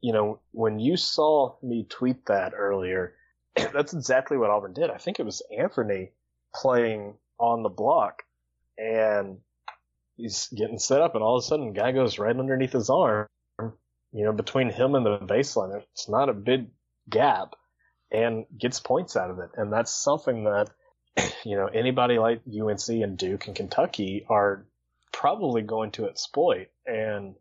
you 0.00 0.12
know, 0.12 0.40
when 0.52 0.78
you 0.78 0.96
saw 0.96 1.56
me 1.62 1.86
tweet 1.88 2.26
that 2.26 2.52
earlier, 2.56 3.14
that's 3.56 3.94
exactly 3.94 4.36
what 4.36 4.50
Auburn 4.50 4.72
did. 4.72 4.90
I 4.90 4.98
think 4.98 5.18
it 5.18 5.26
was 5.26 5.42
Anthony 5.56 6.12
playing 6.54 7.14
on 7.38 7.62
the 7.62 7.68
block 7.68 8.22
and 8.78 9.38
he's 10.16 10.48
getting 10.48 10.78
set 10.78 11.02
up 11.02 11.14
and 11.14 11.22
all 11.22 11.36
of 11.36 11.44
a 11.44 11.46
sudden 11.46 11.72
guy 11.72 11.92
goes 11.92 12.18
right 12.18 12.36
underneath 12.36 12.72
his 12.72 12.88
arm 12.88 13.26
you 14.16 14.24
know, 14.24 14.32
between 14.32 14.70
him 14.70 14.94
and 14.94 15.04
the 15.04 15.18
baseline, 15.18 15.82
it's 15.92 16.08
not 16.08 16.30
a 16.30 16.32
big 16.32 16.68
gap 17.08 17.54
and 18.10 18.46
gets 18.56 18.80
points 18.80 19.16
out 19.16 19.30
of 19.30 19.38
it. 19.38 19.50
And 19.56 19.72
that's 19.72 19.92
something 19.92 20.44
that, 20.44 20.70
you 21.44 21.56
know, 21.56 21.66
anybody 21.66 22.18
like 22.18 22.42
UNC 22.46 22.88
and 22.88 23.18
Duke 23.18 23.46
and 23.46 23.56
Kentucky 23.56 24.24
are 24.28 24.66
probably 25.12 25.62
going 25.62 25.92
to 25.92 26.06
exploit. 26.06 26.68
And 26.86 27.34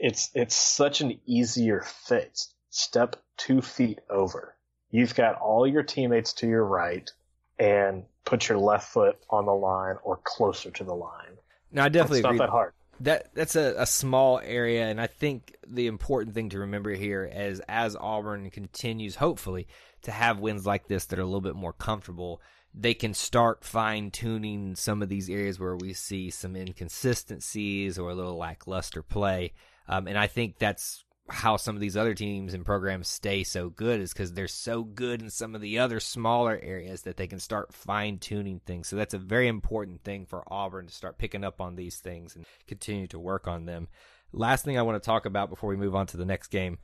it's, 0.00 0.30
it's 0.34 0.56
such 0.56 1.00
an 1.00 1.18
easier 1.26 1.82
fix. 1.82 2.52
Step 2.70 3.16
two 3.36 3.62
feet 3.62 4.00
over. 4.10 4.54
You've 4.90 5.14
got 5.14 5.36
all 5.36 5.66
your 5.66 5.82
teammates 5.82 6.34
to 6.34 6.46
your 6.46 6.64
right 6.64 7.10
and 7.58 8.04
put 8.24 8.48
your 8.48 8.58
left 8.58 8.92
foot 8.92 9.18
on 9.30 9.46
the 9.46 9.52
line 9.52 9.96
or 10.02 10.20
closer 10.22 10.70
to 10.70 10.84
the 10.84 10.94
line. 10.94 11.36
No, 11.72 11.82
I 11.82 11.88
definitely 11.88 12.20
it's 12.20 12.26
agree. 12.26 12.38
not 12.38 12.44
that 12.46 12.50
hard. 12.50 12.72
That 13.00 13.34
that's 13.34 13.56
a, 13.56 13.74
a 13.76 13.86
small 13.86 14.40
area, 14.42 14.86
and 14.86 15.00
I 15.00 15.06
think 15.06 15.56
the 15.66 15.86
important 15.86 16.34
thing 16.34 16.48
to 16.50 16.60
remember 16.60 16.92
here 16.92 17.24
is 17.24 17.60
as 17.68 17.96
Auburn 17.96 18.50
continues, 18.50 19.16
hopefully, 19.16 19.68
to 20.02 20.10
have 20.10 20.38
wins 20.38 20.66
like 20.66 20.88
this 20.88 21.06
that 21.06 21.18
are 21.18 21.22
a 21.22 21.26
little 21.26 21.40
bit 21.40 21.56
more 21.56 21.72
comfortable, 21.72 22.40
they 22.74 22.94
can 22.94 23.14
start 23.14 23.64
fine 23.64 24.10
tuning 24.10 24.76
some 24.76 25.02
of 25.02 25.08
these 25.08 25.30
areas 25.30 25.58
where 25.58 25.76
we 25.76 25.92
see 25.92 26.30
some 26.30 26.54
inconsistencies 26.56 27.98
or 27.98 28.10
a 28.10 28.14
little 28.14 28.36
lackluster 28.36 29.02
play. 29.02 29.52
Um, 29.88 30.06
and 30.06 30.18
I 30.18 30.26
think 30.26 30.58
that's 30.58 31.04
how 31.28 31.56
some 31.56 31.74
of 31.74 31.80
these 31.80 31.96
other 31.96 32.14
teams 32.14 32.54
and 32.54 32.64
programs 32.64 33.08
stay 33.08 33.42
so 33.42 33.68
good 33.68 34.00
is 34.00 34.12
because 34.12 34.32
they're 34.32 34.46
so 34.46 34.84
good 34.84 35.20
in 35.22 35.30
some 35.30 35.54
of 35.54 35.60
the 35.60 35.78
other 35.78 35.98
smaller 35.98 36.58
areas 36.62 37.02
that 37.02 37.16
they 37.16 37.26
can 37.26 37.40
start 37.40 37.72
fine 37.72 38.18
tuning 38.18 38.60
things. 38.64 38.88
So 38.88 38.96
that's 38.96 39.14
a 39.14 39.18
very 39.18 39.48
important 39.48 40.04
thing 40.04 40.26
for 40.26 40.44
Auburn 40.52 40.86
to 40.86 40.94
start 40.94 41.18
picking 41.18 41.44
up 41.44 41.60
on 41.60 41.74
these 41.74 41.98
things 41.98 42.36
and 42.36 42.44
continue 42.68 43.06
to 43.08 43.18
work 43.18 43.48
on 43.48 43.66
them. 43.66 43.88
Last 44.32 44.64
thing 44.64 44.78
I 44.78 44.82
want 44.82 45.02
to 45.02 45.06
talk 45.06 45.26
about 45.26 45.50
before 45.50 45.70
we 45.70 45.76
move 45.76 45.94
on 45.94 46.06
to 46.08 46.16
the 46.16 46.24
next 46.24 46.48
game 46.48 46.78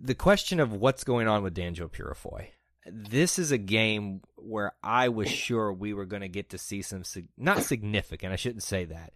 the 0.00 0.14
question 0.14 0.60
of 0.60 0.72
what's 0.72 1.04
going 1.04 1.28
on 1.28 1.42
with 1.42 1.54
Danjel 1.54 1.90
Purifoy. 1.90 2.48
This 2.86 3.38
is 3.38 3.50
a 3.50 3.58
game 3.58 4.20
where 4.36 4.72
I 4.82 5.08
was 5.08 5.28
sure 5.28 5.72
we 5.72 5.92
were 5.92 6.06
going 6.06 6.22
to 6.22 6.28
get 6.28 6.50
to 6.50 6.58
see 6.58 6.82
some, 6.82 7.02
not 7.36 7.64
significant, 7.64 8.32
I 8.32 8.36
shouldn't 8.36 8.62
say 8.62 8.84
that, 8.84 9.12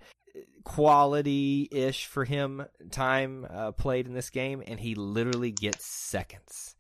quality 0.65 1.69
ish 1.71 2.07
for 2.07 2.25
him 2.25 2.65
time 2.91 3.47
uh, 3.49 3.73
played 3.73 4.07
in 4.07 4.15
this 4.15 4.31
game, 4.31 4.63
and 4.67 4.79
he 4.79 4.95
literally 4.95 5.53
gets 5.53 5.85
seconds. 5.85 6.77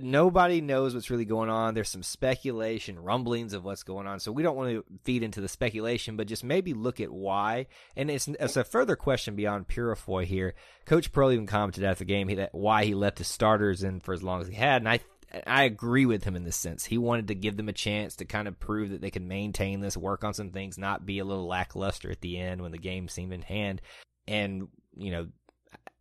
Nobody 0.00 0.60
knows 0.60 0.94
what's 0.94 1.10
really 1.10 1.24
going 1.24 1.50
on. 1.50 1.74
There's 1.74 1.90
some 1.90 2.04
speculation, 2.04 2.98
rumblings 2.98 3.52
of 3.52 3.64
what's 3.64 3.82
going 3.82 4.06
on. 4.06 4.18
So 4.18 4.32
we 4.32 4.42
don't 4.42 4.56
want 4.56 4.70
to 4.70 4.84
feed 5.02 5.22
into 5.22 5.40
the 5.40 5.48
speculation, 5.48 6.16
but 6.16 6.26
just 6.26 6.44
maybe 6.44 6.72
look 6.72 7.00
at 7.00 7.10
why. 7.10 7.66
And 7.96 8.10
it's, 8.10 8.28
it's 8.28 8.56
a 8.56 8.64
further 8.64 8.96
question 8.96 9.34
beyond 9.34 9.68
Purifoy 9.68 10.24
here. 10.24 10.54
Coach 10.86 11.12
Pearl 11.12 11.32
even 11.32 11.46
commented 11.46 11.84
after 11.84 12.04
the 12.04 12.08
game 12.08 12.34
that 12.36 12.54
why 12.54 12.84
he 12.84 12.94
left 12.94 13.18
his 13.18 13.26
starters 13.26 13.82
in 13.82 14.00
for 14.00 14.14
as 14.14 14.22
long 14.22 14.40
as 14.40 14.48
he 14.48 14.54
had, 14.54 14.80
and 14.80 14.88
I 14.88 15.00
I 15.46 15.64
agree 15.64 16.06
with 16.06 16.24
him 16.24 16.36
in 16.36 16.44
this 16.44 16.56
sense. 16.56 16.84
He 16.84 16.98
wanted 16.98 17.28
to 17.28 17.34
give 17.34 17.56
them 17.56 17.68
a 17.68 17.72
chance 17.72 18.16
to 18.16 18.24
kind 18.24 18.46
of 18.46 18.60
prove 18.60 18.90
that 18.90 19.00
they 19.00 19.10
could 19.10 19.22
maintain 19.22 19.80
this, 19.80 19.96
work 19.96 20.24
on 20.24 20.34
some 20.34 20.50
things, 20.50 20.78
not 20.78 21.06
be 21.06 21.18
a 21.18 21.24
little 21.24 21.46
lackluster 21.46 22.10
at 22.10 22.20
the 22.20 22.38
end 22.38 22.62
when 22.62 22.72
the 22.72 22.78
game 22.78 23.08
seemed 23.08 23.32
in 23.32 23.42
hand. 23.42 23.80
And, 24.28 24.68
you 24.96 25.10
know, 25.10 25.28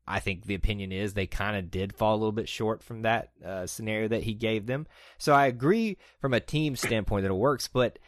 I 0.07 0.19
think 0.19 0.45
the 0.45 0.55
opinion 0.55 0.91
is 0.91 1.13
they 1.13 1.27
kind 1.27 1.55
of 1.55 1.71
did 1.71 1.95
fall 1.95 2.15
a 2.15 2.17
little 2.17 2.33
bit 2.33 2.49
short 2.49 2.83
from 2.83 3.03
that 3.03 3.31
uh, 3.45 3.65
scenario 3.67 4.09
that 4.09 4.23
he 4.23 4.33
gave 4.33 4.65
them. 4.65 4.85
So 5.17 5.33
I 5.33 5.47
agree 5.47 5.97
from 6.19 6.33
a 6.33 6.39
team 6.39 6.75
standpoint 6.75 7.23
that 7.23 7.31
it 7.31 7.35
works, 7.35 7.67
but 7.67 7.99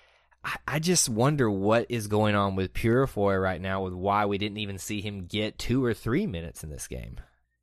I, 0.44 0.56
I 0.68 0.80
just 0.80 1.08
wonder 1.08 1.50
what 1.50 1.86
is 1.90 2.08
going 2.08 2.36
on 2.36 2.56
with 2.56 2.74
Purifoy 2.74 3.42
right 3.42 3.62
now 3.62 3.84
with 3.84 3.94
why 3.94 4.26
we 4.26 4.38
didn't 4.38 4.58
even 4.58 4.78
see 4.78 5.02
him 5.02 5.26
get 5.26 5.58
two 5.58 5.84
or 5.84 5.94
three 5.94 6.28
minutes 6.28 6.64
in 6.64 6.70
this 6.70 6.88
game. 6.88 7.18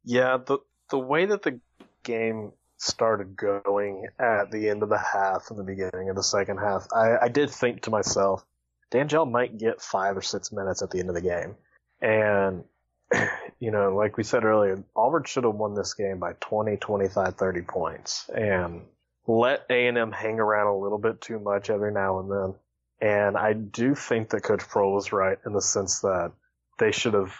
Yeah, 0.04 0.38
the 0.44 0.58
the 0.90 0.98
way 0.98 1.26
that 1.26 1.42
the 1.42 1.60
game 2.02 2.52
started 2.82 3.36
going 3.36 4.08
at 4.18 4.50
the 4.50 4.68
end 4.68 4.82
of 4.82 4.88
the 4.88 4.98
half 4.98 5.50
and 5.50 5.58
the 5.58 5.62
beginning 5.62 6.10
of 6.10 6.16
the 6.16 6.22
second 6.22 6.58
half, 6.58 6.86
I, 6.92 7.16
I 7.22 7.28
did 7.28 7.50
think 7.50 7.82
to 7.82 7.90
myself, 7.90 8.44
Danjel 8.90 9.30
might 9.30 9.56
get 9.56 9.80
five 9.80 10.16
or 10.16 10.22
six 10.22 10.50
minutes 10.50 10.82
at 10.82 10.90
the 10.90 10.98
end 10.98 11.08
of 11.08 11.14
the 11.14 11.20
game. 11.20 11.54
And, 12.00 12.64
you 13.60 13.70
know, 13.70 13.94
like 13.94 14.16
we 14.16 14.24
said 14.24 14.44
earlier, 14.44 14.82
Auburn 14.96 15.22
should 15.24 15.44
have 15.44 15.54
won 15.54 15.74
this 15.74 15.94
game 15.94 16.18
by 16.18 16.32
20, 16.40 16.76
25, 16.76 17.36
30 17.36 17.62
points 17.62 18.28
and 18.28 18.82
let 19.28 19.64
A&M 19.70 20.10
hang 20.10 20.40
around 20.40 20.66
a 20.66 20.76
little 20.76 20.98
bit 20.98 21.20
too 21.20 21.38
much 21.38 21.70
every 21.70 21.92
now 21.92 22.18
and 22.18 22.30
then. 22.30 22.54
And 23.00 23.36
I 23.36 23.52
do 23.52 23.94
think 23.94 24.30
that 24.30 24.42
Coach 24.42 24.68
Pearl 24.68 24.92
was 24.92 25.12
right 25.12 25.38
in 25.46 25.52
the 25.52 25.62
sense 25.62 26.00
that 26.00 26.32
they 26.78 26.90
should 26.90 27.14
have 27.14 27.32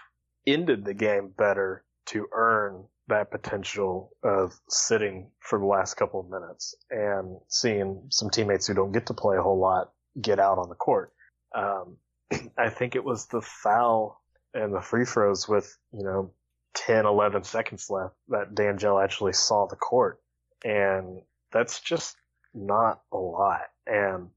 ended 0.47 0.85
the 0.85 0.95
game 0.95 1.33
better 1.37 1.83
to 2.07 2.29
earn 2.33 2.85
that 3.09 3.31
potential 3.31 4.11
of 4.23 4.53
sitting 4.69 5.31
for 5.41 5.59
the 5.59 5.67
last 5.67 5.95
couple 5.95 6.21
of 6.21 6.31
minutes 6.31 6.75
and 6.91 7.37
seeing 7.49 8.03
some 8.11 8.31
teammates 8.31 8.67
who 8.67 8.75
don't 8.75 8.93
get 8.93 9.07
to 9.07 9.15
play 9.15 9.37
a 9.37 9.43
whole 9.43 9.59
lot 9.59 9.91
get 10.21 10.39
out 10.39 10.59
on 10.59 10.69
the 10.69 10.75
court. 10.75 11.13
Um, 11.55 11.97
I 12.59 12.71
think 12.71 12.95
it 12.95 13.05
was 13.05 13.27
the 13.27 13.43
foul 13.43 14.21
and 14.55 14.75
the 14.75 14.81
free 14.81 15.05
throws 15.05 15.49
with, 15.49 15.77
you 15.93 16.05
know, 16.05 16.33
10, 16.75 17.07
11 17.07 17.45
seconds 17.45 17.89
left 17.91 18.15
that 18.29 18.55
Danjel 18.55 19.03
actually 19.03 19.33
saw 19.33 19.67
the 19.67 19.77
court. 19.77 20.21
And 20.65 21.23
that's 21.51 21.81
just 21.81 22.17
not 22.55 23.01
a 23.13 23.17
lot. 23.17 23.63
And 23.87 24.29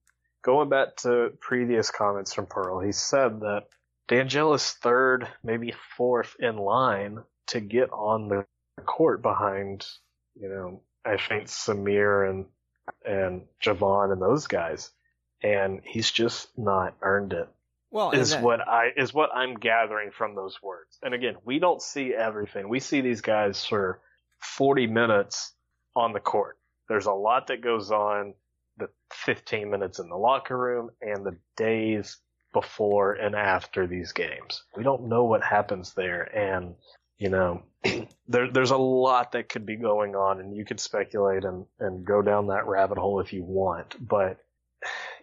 going 0.44 0.70
back 0.70 0.96
to 0.98 1.32
previous 1.40 1.92
comments 1.92 2.34
from 2.34 2.46
Pearl, 2.48 2.80
he 2.80 2.92
said 2.92 3.42
that 3.42 3.64
Danjel 4.10 4.56
is 4.56 4.72
third, 4.72 5.28
maybe 5.44 5.74
fourth 5.98 6.36
in 6.40 6.58
line 6.58 7.20
to 7.48 7.60
get 7.60 7.92
on 7.92 8.28
the 8.28 8.46
court 8.84 9.22
behind, 9.22 9.86
you 10.36 10.50
know, 10.50 10.82
I 11.06 11.18
think 11.18 11.46
Samir 11.46 12.30
and 12.30 12.46
and 13.06 13.44
Javon 13.64 14.12
and 14.12 14.22
those 14.22 14.48
guys, 14.48 14.92
and 15.42 15.82
he's 15.84 16.12
just 16.12 16.50
not 16.58 16.96
earned 17.02 17.34
it. 17.34 17.50
Well, 17.92 18.12
is 18.12 18.32
that, 18.32 18.44
what 18.44 18.68
I 18.68 18.90
is 18.96 19.14
what 19.14 19.30
I'm 19.34 19.56
gathering 19.56 20.12
from 20.12 20.36
those 20.36 20.62
words. 20.62 20.98
And 21.02 21.14
again, 21.14 21.36
we 21.46 21.60
don't 21.60 21.82
see 21.82 22.14
everything. 22.14 22.68
We 22.68 22.80
see 22.80 23.02
these 23.02 23.22
guys 23.22 23.64
for 23.66 24.02
40 24.40 24.88
minutes 24.88 25.54
on 25.96 26.14
the 26.14 26.20
court. 26.20 26.58
There's 26.90 27.06
a 27.06 27.14
lot 27.14 27.48
that 27.48 27.62
goes 27.62 27.92
on 27.92 28.34
the 28.78 28.90
15 29.14 29.70
minutes 29.70 30.00
in 30.00 30.10
the 30.10 30.18
locker 30.18 30.58
room 30.58 30.90
and 31.02 31.26
the 31.26 31.38
days 31.56 32.18
before 32.54 33.14
and 33.14 33.36
after 33.36 33.88
these 33.88 34.12
games. 34.12 34.64
We 34.76 34.84
don't 34.84 35.08
know 35.08 35.24
what 35.24 35.44
happens 35.44 35.94
there 35.94 36.24
and 36.36 36.76
you 37.18 37.30
know, 37.30 37.64
there, 38.28 38.52
there's 38.52 38.72
a 38.72 38.78
lot 38.78 39.34
that 39.34 39.50
could 39.50 39.66
be 39.66 39.76
going 39.76 40.16
on, 40.16 40.40
and 40.40 40.56
you 40.56 40.66
could 40.66 40.80
speculate 40.80 41.44
and, 41.44 41.66
and 41.80 42.06
go 42.06 42.22
down 42.22 42.48
that 42.48 42.68
rabbit 42.68 42.98
hole 42.98 43.20
if 43.20 43.34
you 43.34 43.44
want. 43.44 43.96
But, 44.06 44.38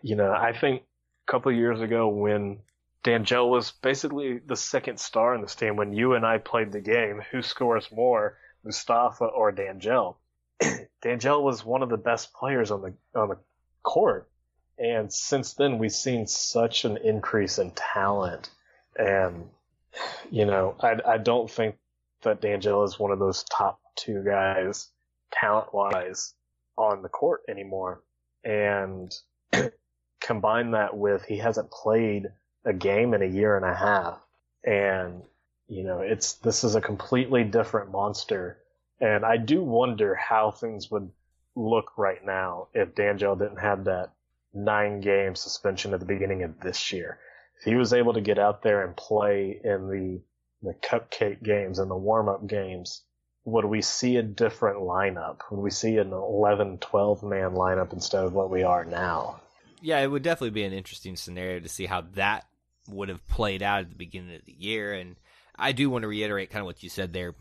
you 0.00 0.16
know, 0.16 0.32
I 0.32 0.52
think 0.52 0.82
a 1.28 1.32
couple 1.32 1.52
years 1.52 1.80
ago 1.80 2.08
when 2.08 2.58
Danjel 3.04 3.48
was 3.50 3.72
basically 3.72 4.38
the 4.38 4.56
second 4.56 4.98
star 4.98 5.34
in 5.34 5.42
this 5.42 5.54
team, 5.54 5.76
when 5.76 5.92
you 5.92 6.14
and 6.14 6.24
I 6.24 6.38
played 6.38 6.72
the 6.72 6.80
game, 6.80 7.20
who 7.30 7.42
scores 7.42 7.90
more, 7.90 8.38
Mustafa 8.64 9.24
or 9.24 9.52
Danjel? 9.52 10.16
Danjel 11.04 11.42
was 11.42 11.64
one 11.64 11.82
of 11.82 11.88
the 11.88 11.96
best 11.96 12.32
players 12.32 12.70
on 12.70 12.82
the 12.82 12.94
on 13.18 13.28
the 13.28 13.38
court, 13.82 14.30
and 14.78 15.12
since 15.12 15.54
then 15.54 15.78
we've 15.78 15.90
seen 15.90 16.28
such 16.28 16.84
an 16.84 16.96
increase 16.98 17.58
in 17.58 17.72
talent, 17.72 18.50
and 18.96 19.48
you 20.30 20.44
know, 20.44 20.76
I 20.80 21.00
I 21.04 21.18
don't 21.18 21.50
think 21.50 21.76
that 22.22 22.40
Danjel 22.40 22.84
is 22.86 22.98
one 22.98 23.10
of 23.10 23.18
those 23.18 23.44
top 23.44 23.80
two 23.96 24.22
guys, 24.24 24.88
talent 25.32 25.72
wise, 25.72 26.34
on 26.76 27.02
the 27.02 27.08
court 27.08 27.42
anymore. 27.48 28.02
And 28.44 29.12
combine 30.20 30.72
that 30.72 30.96
with 30.96 31.24
he 31.24 31.38
hasn't 31.38 31.70
played 31.70 32.28
a 32.64 32.72
game 32.72 33.14
in 33.14 33.22
a 33.22 33.26
year 33.26 33.56
and 33.56 33.64
a 33.64 33.74
half. 33.74 34.20
And, 34.64 35.22
you 35.68 35.84
know, 35.84 36.00
it's, 36.00 36.34
this 36.34 36.64
is 36.64 36.74
a 36.74 36.80
completely 36.80 37.44
different 37.44 37.90
monster. 37.90 38.58
And 39.00 39.24
I 39.24 39.36
do 39.36 39.62
wonder 39.62 40.14
how 40.14 40.52
things 40.52 40.90
would 40.90 41.10
look 41.54 41.98
right 41.98 42.24
now 42.24 42.68
if 42.72 42.94
Danjel 42.94 43.38
didn't 43.38 43.60
have 43.60 43.84
that 43.84 44.12
nine 44.54 45.00
game 45.00 45.34
suspension 45.34 45.92
at 45.94 46.00
the 46.00 46.06
beginning 46.06 46.42
of 46.42 46.60
this 46.60 46.92
year. 46.92 47.18
If 47.58 47.64
he 47.64 47.74
was 47.74 47.92
able 47.92 48.14
to 48.14 48.20
get 48.20 48.38
out 48.38 48.62
there 48.62 48.84
and 48.84 48.96
play 48.96 49.60
in 49.62 49.88
the 49.88 50.20
the 50.62 50.74
cupcake 50.74 51.42
games 51.42 51.78
and 51.78 51.90
the 51.90 51.96
warm 51.96 52.28
up 52.28 52.46
games, 52.46 53.02
would 53.44 53.64
we 53.64 53.82
see 53.82 54.16
a 54.16 54.22
different 54.22 54.78
lineup? 54.78 55.40
Would 55.50 55.60
we 55.60 55.70
see 55.70 55.96
an 55.98 56.12
11, 56.12 56.78
12 56.78 57.22
man 57.22 57.50
lineup 57.52 57.92
instead 57.92 58.24
of 58.24 58.32
what 58.32 58.50
we 58.50 58.62
are 58.62 58.84
now? 58.84 59.40
Yeah, 59.80 59.98
it 59.98 60.06
would 60.06 60.22
definitely 60.22 60.50
be 60.50 60.64
an 60.64 60.72
interesting 60.72 61.16
scenario 61.16 61.58
to 61.60 61.68
see 61.68 61.86
how 61.86 62.02
that 62.14 62.46
would 62.88 63.08
have 63.08 63.26
played 63.26 63.62
out 63.62 63.80
at 63.80 63.90
the 63.90 63.96
beginning 63.96 64.36
of 64.36 64.44
the 64.44 64.52
year. 64.56 64.92
And 64.92 65.16
I 65.56 65.72
do 65.72 65.90
want 65.90 66.02
to 66.02 66.08
reiterate 66.08 66.50
kind 66.50 66.60
of 66.60 66.66
what 66.66 66.82
you 66.82 66.88
said 66.88 67.12
there. 67.12 67.34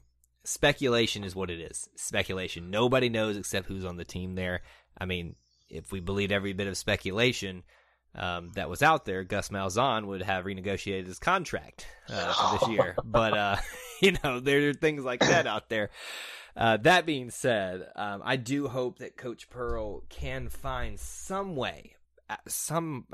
Speculation 0.43 1.23
is 1.23 1.35
what 1.35 1.51
it 1.51 1.59
is. 1.59 1.87
Speculation. 1.95 2.71
Nobody 2.71 3.09
knows 3.09 3.37
except 3.37 3.67
who's 3.67 3.85
on 3.85 3.97
the 3.97 4.05
team 4.05 4.33
there. 4.33 4.61
I 4.97 5.05
mean, 5.05 5.35
if 5.69 5.91
we 5.91 5.99
believed 5.99 6.31
every 6.31 6.53
bit 6.53 6.67
of 6.67 6.77
speculation, 6.77 7.61
um, 8.15 8.51
that 8.55 8.69
was 8.69 8.81
out 8.81 9.05
there, 9.05 9.23
Gus 9.23 9.49
Malzahn 9.49 10.05
would 10.07 10.21
have 10.21 10.45
renegotiated 10.45 11.07
his 11.07 11.19
contract 11.19 11.87
uh, 12.09 12.33
for 12.33 12.59
this 12.59 12.69
year. 12.75 12.95
but 13.03 13.37
uh, 13.37 13.55
you 14.01 14.15
know, 14.23 14.39
there 14.39 14.69
are 14.69 14.73
things 14.73 15.03
like 15.03 15.21
that 15.21 15.47
out 15.47 15.69
there. 15.69 15.89
Uh, 16.55 16.77
that 16.77 17.05
being 17.05 17.29
said, 17.29 17.87
um, 17.95 18.21
I 18.25 18.35
do 18.35 18.67
hope 18.67 18.99
that 18.99 19.15
Coach 19.15 19.49
Pearl 19.49 20.03
can 20.09 20.49
find 20.49 20.99
some 20.99 21.55
way, 21.55 21.95
uh, 22.29 22.35
some 22.45 23.05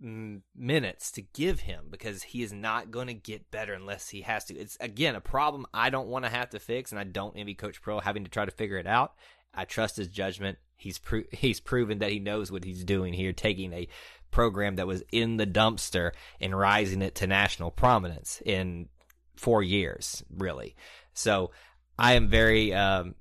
minutes 0.00 1.10
to 1.12 1.22
give 1.22 1.60
him 1.60 1.88
because 1.90 2.22
he 2.22 2.42
is 2.42 2.52
not 2.52 2.90
going 2.90 3.08
to 3.08 3.14
get 3.14 3.50
better 3.50 3.74
unless 3.74 4.08
he 4.08 4.22
has 4.22 4.46
to. 4.46 4.56
It's 4.56 4.78
again 4.80 5.14
a 5.14 5.20
problem 5.20 5.66
I 5.74 5.90
don't 5.90 6.08
want 6.08 6.24
to 6.24 6.30
have 6.30 6.48
to 6.50 6.58
fix, 6.58 6.92
and 6.92 6.98
I 6.98 7.04
don't 7.04 7.36
envy 7.36 7.54
Coach 7.54 7.82
Pearl 7.82 8.00
having 8.00 8.24
to 8.24 8.30
try 8.30 8.46
to 8.46 8.50
figure 8.50 8.78
it 8.78 8.86
out. 8.86 9.12
I 9.54 9.64
trust 9.64 9.96
his 9.96 10.08
judgment. 10.08 10.58
He's 10.76 10.98
pro- 10.98 11.24
he's 11.32 11.60
proven 11.60 11.98
that 11.98 12.10
he 12.10 12.18
knows 12.18 12.50
what 12.50 12.64
he's 12.64 12.84
doing 12.84 13.12
here, 13.12 13.32
taking 13.32 13.72
a 13.72 13.88
program 14.30 14.76
that 14.76 14.86
was 14.86 15.02
in 15.12 15.36
the 15.36 15.46
dumpster 15.46 16.12
and 16.40 16.58
rising 16.58 17.02
it 17.02 17.14
to 17.16 17.26
national 17.26 17.70
prominence 17.70 18.42
in 18.44 18.88
four 19.36 19.62
years, 19.62 20.24
really. 20.30 20.74
So 21.14 21.50
I 21.98 22.14
am 22.14 22.28
very 22.28 22.72
um, 22.72 23.14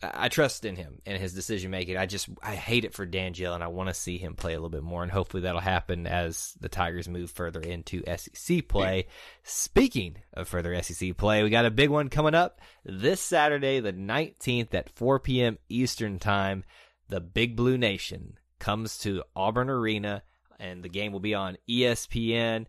I 0.00 0.28
trust 0.28 0.64
in 0.64 0.76
him 0.76 1.00
and 1.06 1.20
his 1.20 1.34
decision 1.34 1.72
making. 1.72 1.96
I 1.96 2.06
just 2.06 2.28
I 2.40 2.54
hate 2.54 2.84
it 2.84 2.94
for 2.94 3.06
Danjel, 3.06 3.54
and 3.54 3.64
I 3.64 3.68
want 3.68 3.88
to 3.88 3.94
see 3.94 4.16
him 4.16 4.34
play 4.34 4.52
a 4.52 4.56
little 4.56 4.70
bit 4.70 4.84
more, 4.84 5.02
and 5.02 5.10
hopefully 5.10 5.42
that'll 5.42 5.60
happen 5.60 6.06
as 6.06 6.54
the 6.60 6.68
Tigers 6.68 7.08
move 7.08 7.32
further 7.32 7.60
into 7.60 8.04
SEC 8.16 8.68
play. 8.68 9.06
Speaking 9.42 10.18
of 10.34 10.46
further 10.46 10.80
SEC 10.82 11.16
play, 11.16 11.42
we 11.42 11.50
got 11.50 11.66
a 11.66 11.70
big 11.70 11.90
one 11.90 12.10
coming 12.10 12.34
up 12.34 12.60
this 12.84 13.20
Saturday, 13.20 13.80
the 13.80 13.92
19th 13.92 14.72
at 14.72 14.90
4 14.90 15.18
p.m. 15.18 15.58
Eastern 15.68 16.18
Time. 16.18 16.64
The 17.08 17.20
Big 17.20 17.56
Blue 17.56 17.78
Nation 17.78 18.38
comes 18.58 18.98
to 18.98 19.24
Auburn 19.34 19.70
Arena, 19.70 20.22
and 20.60 20.82
the 20.82 20.88
game 20.88 21.10
will 21.10 21.20
be 21.20 21.34
on 21.34 21.56
ESPN. 21.68 22.66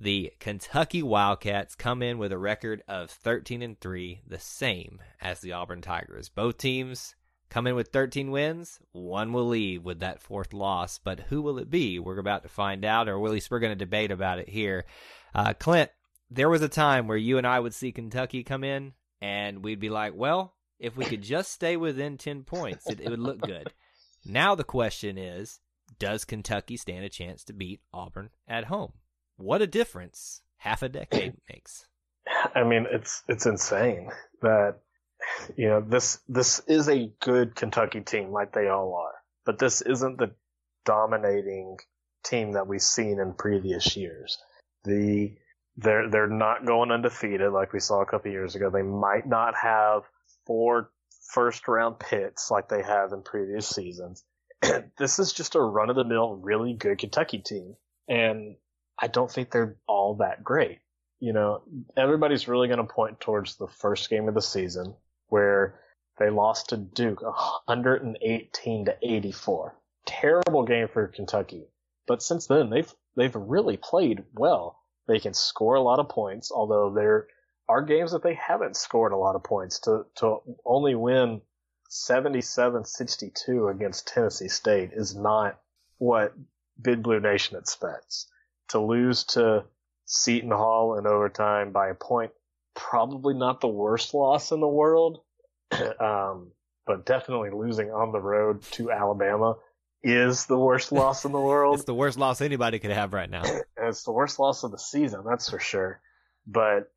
The 0.00 0.32
Kentucky 0.38 1.02
Wildcats 1.02 1.74
come 1.74 2.04
in 2.04 2.18
with 2.18 2.30
a 2.30 2.38
record 2.38 2.84
of 2.86 3.10
13 3.10 3.62
and 3.62 3.80
3, 3.80 4.20
the 4.24 4.38
same 4.38 5.00
as 5.20 5.40
the 5.40 5.50
Auburn 5.50 5.80
Tigers. 5.80 6.28
Both 6.28 6.58
teams 6.58 7.16
come 7.50 7.66
in 7.66 7.74
with 7.74 7.88
13 7.88 8.30
wins. 8.30 8.78
One 8.92 9.32
will 9.32 9.48
leave 9.48 9.84
with 9.84 9.98
that 9.98 10.22
fourth 10.22 10.52
loss, 10.52 10.98
but 10.98 11.18
who 11.30 11.42
will 11.42 11.58
it 11.58 11.68
be? 11.68 11.98
We're 11.98 12.18
about 12.18 12.44
to 12.44 12.48
find 12.48 12.84
out, 12.84 13.08
or 13.08 13.16
at 13.16 13.32
least 13.32 13.50
we're 13.50 13.58
going 13.58 13.72
to 13.72 13.84
debate 13.84 14.12
about 14.12 14.38
it 14.38 14.48
here. 14.48 14.84
Uh, 15.34 15.52
Clint, 15.54 15.90
there 16.30 16.48
was 16.48 16.62
a 16.62 16.68
time 16.68 17.08
where 17.08 17.16
you 17.16 17.36
and 17.36 17.46
I 17.46 17.58
would 17.58 17.74
see 17.74 17.90
Kentucky 17.90 18.44
come 18.44 18.62
in, 18.62 18.92
and 19.20 19.64
we'd 19.64 19.80
be 19.80 19.90
like, 19.90 20.12
well, 20.14 20.54
if 20.78 20.96
we 20.96 21.06
could 21.06 21.22
just 21.22 21.50
stay 21.50 21.76
within 21.76 22.18
10 22.18 22.44
points, 22.44 22.88
it, 22.88 23.00
it 23.00 23.10
would 23.10 23.18
look 23.18 23.40
good. 23.40 23.72
Now 24.24 24.54
the 24.54 24.62
question 24.62 25.18
is, 25.18 25.58
does 25.98 26.24
Kentucky 26.24 26.76
stand 26.76 27.04
a 27.04 27.08
chance 27.08 27.42
to 27.44 27.52
beat 27.52 27.80
Auburn 27.92 28.30
at 28.46 28.66
home? 28.66 28.92
What 29.38 29.62
a 29.62 29.66
difference 29.66 30.42
half 30.58 30.82
a 30.82 30.88
decade 30.88 31.34
makes. 31.48 31.86
I 32.54 32.64
mean, 32.64 32.86
it's 32.90 33.22
it's 33.28 33.46
insane 33.46 34.10
that 34.42 34.80
you 35.56 35.68
know 35.68 35.80
this 35.80 36.18
this 36.28 36.60
is 36.66 36.88
a 36.88 37.10
good 37.20 37.54
Kentucky 37.54 38.00
team, 38.00 38.32
like 38.32 38.52
they 38.52 38.68
all 38.68 38.94
are, 38.94 39.14
but 39.46 39.58
this 39.58 39.80
isn't 39.80 40.18
the 40.18 40.32
dominating 40.84 41.78
team 42.24 42.52
that 42.52 42.66
we've 42.66 42.82
seen 42.82 43.20
in 43.20 43.32
previous 43.32 43.96
years. 43.96 44.38
The 44.84 45.36
they're 45.76 46.10
they're 46.10 46.26
not 46.26 46.66
going 46.66 46.90
undefeated 46.90 47.52
like 47.52 47.72
we 47.72 47.80
saw 47.80 48.02
a 48.02 48.06
couple 48.06 48.32
years 48.32 48.56
ago. 48.56 48.70
They 48.70 48.82
might 48.82 49.26
not 49.26 49.54
have 49.54 50.02
four 50.46 50.90
first 51.30 51.68
round 51.68 52.00
picks 52.00 52.50
like 52.50 52.68
they 52.68 52.82
have 52.82 53.12
in 53.12 53.22
previous 53.22 53.68
seasons. 53.68 54.24
this 54.98 55.20
is 55.20 55.32
just 55.32 55.54
a 55.54 55.60
run 55.60 55.90
of 55.90 55.96
the 55.96 56.04
mill, 56.04 56.36
really 56.36 56.74
good 56.74 56.98
Kentucky 56.98 57.38
team, 57.38 57.76
and 58.08 58.56
I 58.98 59.06
don't 59.06 59.30
think 59.30 59.50
they're 59.50 59.76
all 59.86 60.16
that 60.16 60.42
great. 60.42 60.80
You 61.20 61.32
know, 61.32 61.62
everybody's 61.96 62.48
really 62.48 62.68
going 62.68 62.78
to 62.78 62.84
point 62.84 63.20
towards 63.20 63.56
the 63.56 63.68
first 63.68 64.10
game 64.10 64.28
of 64.28 64.34
the 64.34 64.42
season 64.42 64.94
where 65.28 65.80
they 66.18 66.30
lost 66.30 66.70
to 66.70 66.76
Duke 66.76 67.22
118 67.22 68.84
to 68.86 68.96
84. 69.02 69.76
Terrible 70.06 70.64
game 70.64 70.88
for 70.88 71.06
Kentucky. 71.08 71.68
But 72.06 72.22
since 72.22 72.46
then, 72.46 72.70
they've 72.70 72.92
they've 73.16 73.34
really 73.34 73.76
played 73.76 74.24
well. 74.34 74.80
They 75.06 75.20
can 75.20 75.34
score 75.34 75.74
a 75.74 75.82
lot 75.82 76.00
of 76.00 76.08
points, 76.08 76.50
although 76.50 76.92
there 76.92 77.28
are 77.68 77.82
games 77.82 78.12
that 78.12 78.22
they 78.22 78.34
haven't 78.34 78.76
scored 78.76 79.12
a 79.12 79.16
lot 79.16 79.36
of 79.36 79.44
points 79.44 79.80
to 79.80 80.06
to 80.16 80.38
only 80.64 80.94
win 80.94 81.42
77-62 81.90 83.70
against 83.70 84.08
Tennessee 84.08 84.48
State 84.48 84.90
is 84.92 85.14
not 85.14 85.58
what 85.98 86.34
Big 86.80 87.02
Blue 87.02 87.20
Nation 87.20 87.56
expects 87.56 88.26
to 88.68 88.80
lose 88.80 89.24
to 89.24 89.64
Seton 90.04 90.50
Hall 90.50 90.98
in 90.98 91.06
overtime 91.06 91.72
by 91.72 91.88
a 91.88 91.94
point, 91.94 92.32
probably 92.74 93.34
not 93.34 93.60
the 93.60 93.68
worst 93.68 94.14
loss 94.14 94.52
in 94.52 94.60
the 94.60 94.68
world, 94.68 95.20
um, 96.00 96.52
but 96.86 97.04
definitely 97.04 97.50
losing 97.50 97.90
on 97.90 98.12
the 98.12 98.20
road 98.20 98.62
to 98.72 98.90
Alabama 98.90 99.56
is 100.02 100.46
the 100.46 100.58
worst 100.58 100.92
loss 100.92 101.24
in 101.24 101.32
the 101.32 101.40
world. 101.52 101.76
it's 101.76 101.84
the 101.84 101.94
worst 101.94 102.18
loss 102.18 102.40
anybody 102.40 102.78
could 102.78 102.90
have 102.90 103.12
right 103.12 103.28
now. 103.28 103.42
it's 103.76 104.04
the 104.04 104.12
worst 104.12 104.38
loss 104.38 104.62
of 104.64 104.70
the 104.70 104.78
season, 104.78 105.22
that's 105.28 105.50
for 105.50 105.58
sure. 105.58 106.00
But 106.46 106.90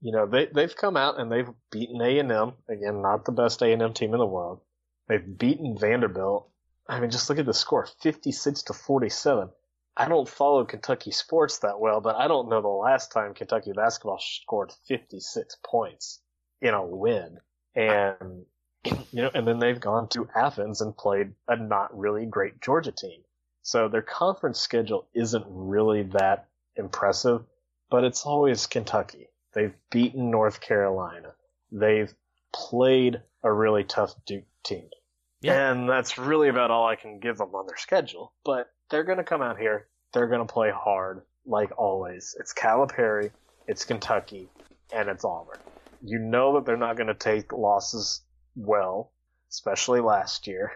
you 0.00 0.12
know 0.12 0.26
they 0.26 0.46
they've 0.46 0.76
come 0.76 0.96
out 0.96 1.18
and 1.18 1.32
they've 1.32 1.48
beaten 1.70 2.00
A 2.02 2.18
and 2.18 2.30
M 2.30 2.52
again, 2.68 3.02
not 3.02 3.24
the 3.24 3.32
best 3.32 3.62
A 3.62 3.72
and 3.72 3.82
M 3.82 3.94
team 3.94 4.12
in 4.12 4.18
the 4.18 4.26
world. 4.26 4.60
They've 5.08 5.38
beaten 5.38 5.76
Vanderbilt. 5.78 6.50
I 6.86 7.00
mean, 7.00 7.10
just 7.10 7.28
look 7.30 7.38
at 7.38 7.46
the 7.46 7.54
score, 7.54 7.86
fifty 8.02 8.32
six 8.32 8.62
to 8.64 8.74
forty 8.74 9.08
seven. 9.08 9.48
I 9.98 10.06
don't 10.06 10.28
follow 10.28 10.64
Kentucky 10.64 11.10
sports 11.10 11.58
that 11.58 11.80
well, 11.80 12.00
but 12.00 12.14
I 12.14 12.28
don't 12.28 12.48
know 12.48 12.62
the 12.62 12.68
last 12.68 13.10
time 13.10 13.34
Kentucky 13.34 13.72
basketball 13.72 14.20
scored 14.20 14.72
56 14.86 15.56
points 15.64 16.20
in 16.62 16.72
a 16.72 16.86
win. 16.86 17.38
And, 17.74 18.44
you 18.84 19.22
know, 19.22 19.30
and 19.34 19.46
then 19.46 19.58
they've 19.58 19.80
gone 19.80 20.08
to 20.10 20.28
Athens 20.36 20.80
and 20.80 20.96
played 20.96 21.32
a 21.48 21.56
not 21.56 21.98
really 21.98 22.26
great 22.26 22.60
Georgia 22.60 22.92
team. 22.92 23.22
So 23.62 23.88
their 23.88 24.02
conference 24.02 24.60
schedule 24.60 25.08
isn't 25.14 25.44
really 25.48 26.04
that 26.04 26.46
impressive, 26.76 27.42
but 27.90 28.04
it's 28.04 28.24
always 28.24 28.68
Kentucky. 28.68 29.28
They've 29.52 29.74
beaten 29.90 30.30
North 30.30 30.60
Carolina. 30.60 31.34
They've 31.72 32.14
played 32.54 33.20
a 33.42 33.52
really 33.52 33.82
tough 33.82 34.14
Duke 34.26 34.44
team. 34.62 34.88
Yeah. 35.40 35.72
And 35.72 35.88
that's 35.88 36.18
really 36.18 36.48
about 36.48 36.70
all 36.70 36.86
I 36.86 36.94
can 36.94 37.18
give 37.18 37.38
them 37.38 37.54
on 37.54 37.66
their 37.66 37.76
schedule. 37.76 38.32
But 38.44 38.70
they're 38.90 39.04
going 39.04 39.18
to 39.18 39.24
come 39.24 39.42
out 39.42 39.58
here. 39.58 39.87
They're 40.12 40.28
going 40.28 40.46
to 40.46 40.52
play 40.52 40.70
hard, 40.70 41.22
like 41.46 41.70
always. 41.78 42.36
It's 42.38 42.54
Calipari, 42.54 43.30
it's 43.66 43.84
Kentucky, 43.84 44.48
and 44.92 45.08
it's 45.08 45.24
Auburn. 45.24 45.58
You 46.02 46.18
know 46.18 46.54
that 46.54 46.66
they're 46.66 46.76
not 46.76 46.96
going 46.96 47.08
to 47.08 47.14
take 47.14 47.52
losses 47.52 48.22
well, 48.56 49.12
especially 49.50 50.00
last 50.00 50.46
year. 50.46 50.72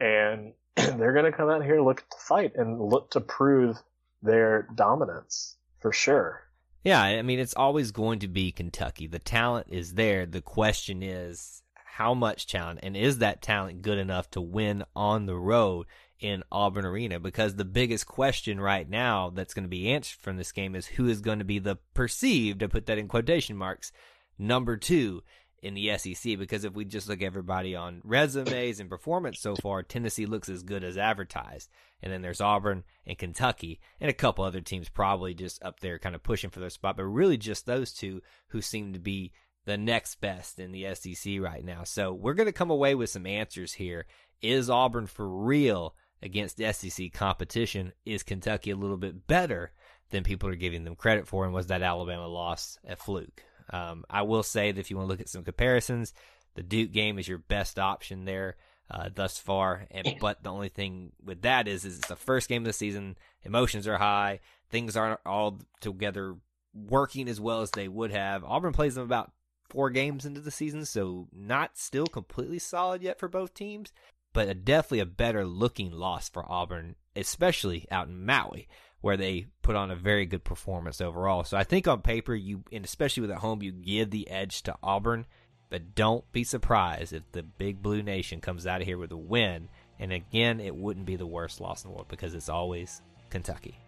And 0.00 0.52
they're 0.76 1.12
going 1.12 1.24
to 1.24 1.32
come 1.32 1.50
out 1.50 1.64
here 1.64 1.80
look 1.80 2.08
to 2.10 2.16
fight 2.18 2.52
and 2.56 2.80
look 2.80 3.10
to 3.12 3.20
prove 3.20 3.76
their 4.22 4.68
dominance 4.74 5.56
for 5.80 5.92
sure. 5.92 6.42
Yeah, 6.82 7.00
I 7.00 7.22
mean, 7.22 7.38
it's 7.38 7.54
always 7.54 7.92
going 7.92 8.18
to 8.20 8.28
be 8.28 8.52
Kentucky. 8.52 9.06
The 9.06 9.18
talent 9.18 9.68
is 9.70 9.94
there. 9.94 10.26
The 10.26 10.42
question 10.42 11.02
is 11.02 11.62
how 11.74 12.12
much 12.12 12.46
talent, 12.46 12.80
and 12.82 12.96
is 12.96 13.18
that 13.18 13.40
talent 13.40 13.80
good 13.82 13.98
enough 13.98 14.30
to 14.32 14.40
win 14.40 14.84
on 14.94 15.26
the 15.26 15.36
road? 15.36 15.86
In 16.20 16.42
Auburn 16.50 16.86
Arena 16.86 17.18
because 17.20 17.54
the 17.54 17.64
biggest 17.64 18.06
question 18.06 18.60
right 18.60 18.88
now 18.88 19.30
that's 19.30 19.54
going 19.54 19.64
to 19.64 19.68
be 19.68 19.92
answered 19.92 20.20
from 20.20 20.36
this 20.36 20.52
game 20.52 20.74
is 20.74 20.86
who 20.86 21.08
is 21.08 21.20
going 21.20 21.40
to 21.40 21.44
be 21.44 21.58
the 21.58 21.76
perceived, 21.92 22.62
I 22.62 22.66
put 22.66 22.86
that 22.86 22.98
in 22.98 23.08
quotation 23.08 23.56
marks, 23.56 23.92
number 24.38 24.76
two 24.76 25.22
in 25.64 25.74
the 25.74 25.96
SEC. 25.96 26.38
Because 26.38 26.64
if 26.64 26.74
we 26.74 26.84
just 26.84 27.08
look 27.08 27.22
everybody 27.22 27.74
on 27.74 28.02
resumes 28.04 28.78
and 28.78 28.90
performance 28.90 29.40
so 29.40 29.56
far, 29.56 29.82
Tennessee 29.82 30.26
looks 30.26 30.48
as 30.48 30.62
good 30.62 30.84
as 30.84 30.98
advertised. 30.98 31.70
And 32.02 32.12
then 32.12 32.22
there's 32.22 32.42
Auburn 32.42 32.84
and 33.06 33.18
Kentucky 33.18 33.80
and 34.00 34.10
a 34.10 34.14
couple 34.14 34.44
other 34.44 34.60
teams 34.60 34.88
probably 34.90 35.34
just 35.34 35.62
up 35.64 35.80
there 35.80 35.98
kind 35.98 36.14
of 36.14 36.22
pushing 36.22 36.50
for 36.50 36.60
their 36.60 36.70
spot, 36.70 36.96
but 36.96 37.04
really 37.04 37.38
just 37.38 37.64
those 37.64 37.92
two 37.92 38.20
who 38.48 38.60
seem 38.60 38.92
to 38.92 39.00
be 39.00 39.32
the 39.64 39.78
next 39.78 40.20
best 40.20 40.58
in 40.58 40.72
the 40.72 40.94
SEC 40.94 41.40
right 41.40 41.64
now. 41.64 41.82
So 41.84 42.12
we're 42.12 42.34
going 42.34 42.46
to 42.46 42.52
come 42.52 42.70
away 42.70 42.94
with 42.94 43.08
some 43.08 43.26
answers 43.26 43.72
here. 43.72 44.04
Is 44.42 44.68
Auburn 44.68 45.06
for 45.06 45.26
real? 45.26 45.94
Against 46.24 46.58
SEC 46.58 47.12
competition, 47.12 47.92
is 48.04 48.22
Kentucky 48.22 48.70
a 48.70 48.76
little 48.76 48.96
bit 48.96 49.26
better 49.26 49.72
than 50.10 50.24
people 50.24 50.48
are 50.48 50.56
giving 50.56 50.84
them 50.84 50.96
credit 50.96 51.28
for? 51.28 51.44
And 51.44 51.52
was 51.52 51.68
that 51.68 51.82
Alabama 51.82 52.26
loss 52.26 52.78
a 52.86 52.96
fluke? 52.96 53.44
Um, 53.70 54.04
I 54.10 54.22
will 54.22 54.42
say 54.42 54.72
that 54.72 54.80
if 54.80 54.90
you 54.90 54.96
want 54.96 55.06
to 55.08 55.10
look 55.10 55.20
at 55.20 55.28
some 55.28 55.44
comparisons, 55.44 56.14
the 56.54 56.62
Duke 56.62 56.92
game 56.92 57.18
is 57.18 57.28
your 57.28 57.38
best 57.38 57.78
option 57.78 58.24
there 58.24 58.56
uh, 58.90 59.10
thus 59.14 59.38
far. 59.38 59.86
And 59.90 60.16
but 60.20 60.42
the 60.42 60.50
only 60.50 60.68
thing 60.68 61.12
with 61.22 61.42
that 61.42 61.68
is, 61.68 61.84
is 61.84 61.98
it's 61.98 62.08
the 62.08 62.16
first 62.16 62.48
game 62.48 62.62
of 62.62 62.66
the 62.66 62.72
season. 62.72 63.16
Emotions 63.42 63.86
are 63.86 63.98
high. 63.98 64.40
Things 64.70 64.96
aren't 64.96 65.20
all 65.26 65.60
together 65.80 66.36
working 66.74 67.28
as 67.28 67.40
well 67.40 67.60
as 67.60 67.70
they 67.70 67.88
would 67.88 68.10
have. 68.10 68.44
Auburn 68.44 68.72
plays 68.72 68.94
them 68.94 69.04
about 69.04 69.32
four 69.68 69.90
games 69.90 70.24
into 70.24 70.40
the 70.40 70.50
season, 70.50 70.84
so 70.84 71.28
not 71.32 71.76
still 71.78 72.06
completely 72.06 72.58
solid 72.58 73.02
yet 73.02 73.18
for 73.18 73.28
both 73.28 73.54
teams 73.54 73.92
but 74.34 74.48
a, 74.48 74.54
definitely 74.54 74.98
a 74.98 75.06
better 75.06 75.46
looking 75.46 75.90
loss 75.90 76.28
for 76.28 76.44
Auburn, 76.50 76.96
especially 77.16 77.86
out 77.90 78.08
in 78.08 78.26
Maui, 78.26 78.68
where 79.00 79.16
they 79.16 79.46
put 79.62 79.76
on 79.76 79.90
a 79.90 79.96
very 79.96 80.26
good 80.26 80.44
performance 80.44 81.00
overall. 81.00 81.44
So 81.44 81.56
I 81.56 81.64
think 81.64 81.88
on 81.88 82.02
paper, 82.02 82.34
you 82.34 82.64
and 82.70 82.84
especially 82.84 83.22
with 83.22 83.30
at 83.30 83.38
home, 83.38 83.62
you 83.62 83.72
give 83.72 84.10
the 84.10 84.28
edge 84.28 84.62
to 84.64 84.76
Auburn, 84.82 85.24
but 85.70 85.94
don't 85.94 86.30
be 86.32 86.44
surprised 86.44 87.14
if 87.14 87.22
the 87.32 87.42
Big 87.42 87.80
Blue 87.82 88.02
Nation 88.02 88.40
comes 88.40 88.66
out 88.66 88.82
of 88.82 88.86
here 88.86 88.98
with 88.98 89.12
a 89.12 89.16
win. 89.16 89.70
And 89.98 90.12
again, 90.12 90.58
it 90.60 90.74
wouldn't 90.74 91.06
be 91.06 91.16
the 91.16 91.26
worst 91.26 91.60
loss 91.60 91.84
in 91.84 91.90
the 91.90 91.94
world 91.94 92.08
because 92.08 92.34
it's 92.34 92.48
always 92.48 93.00
Kentucky. 93.30 93.78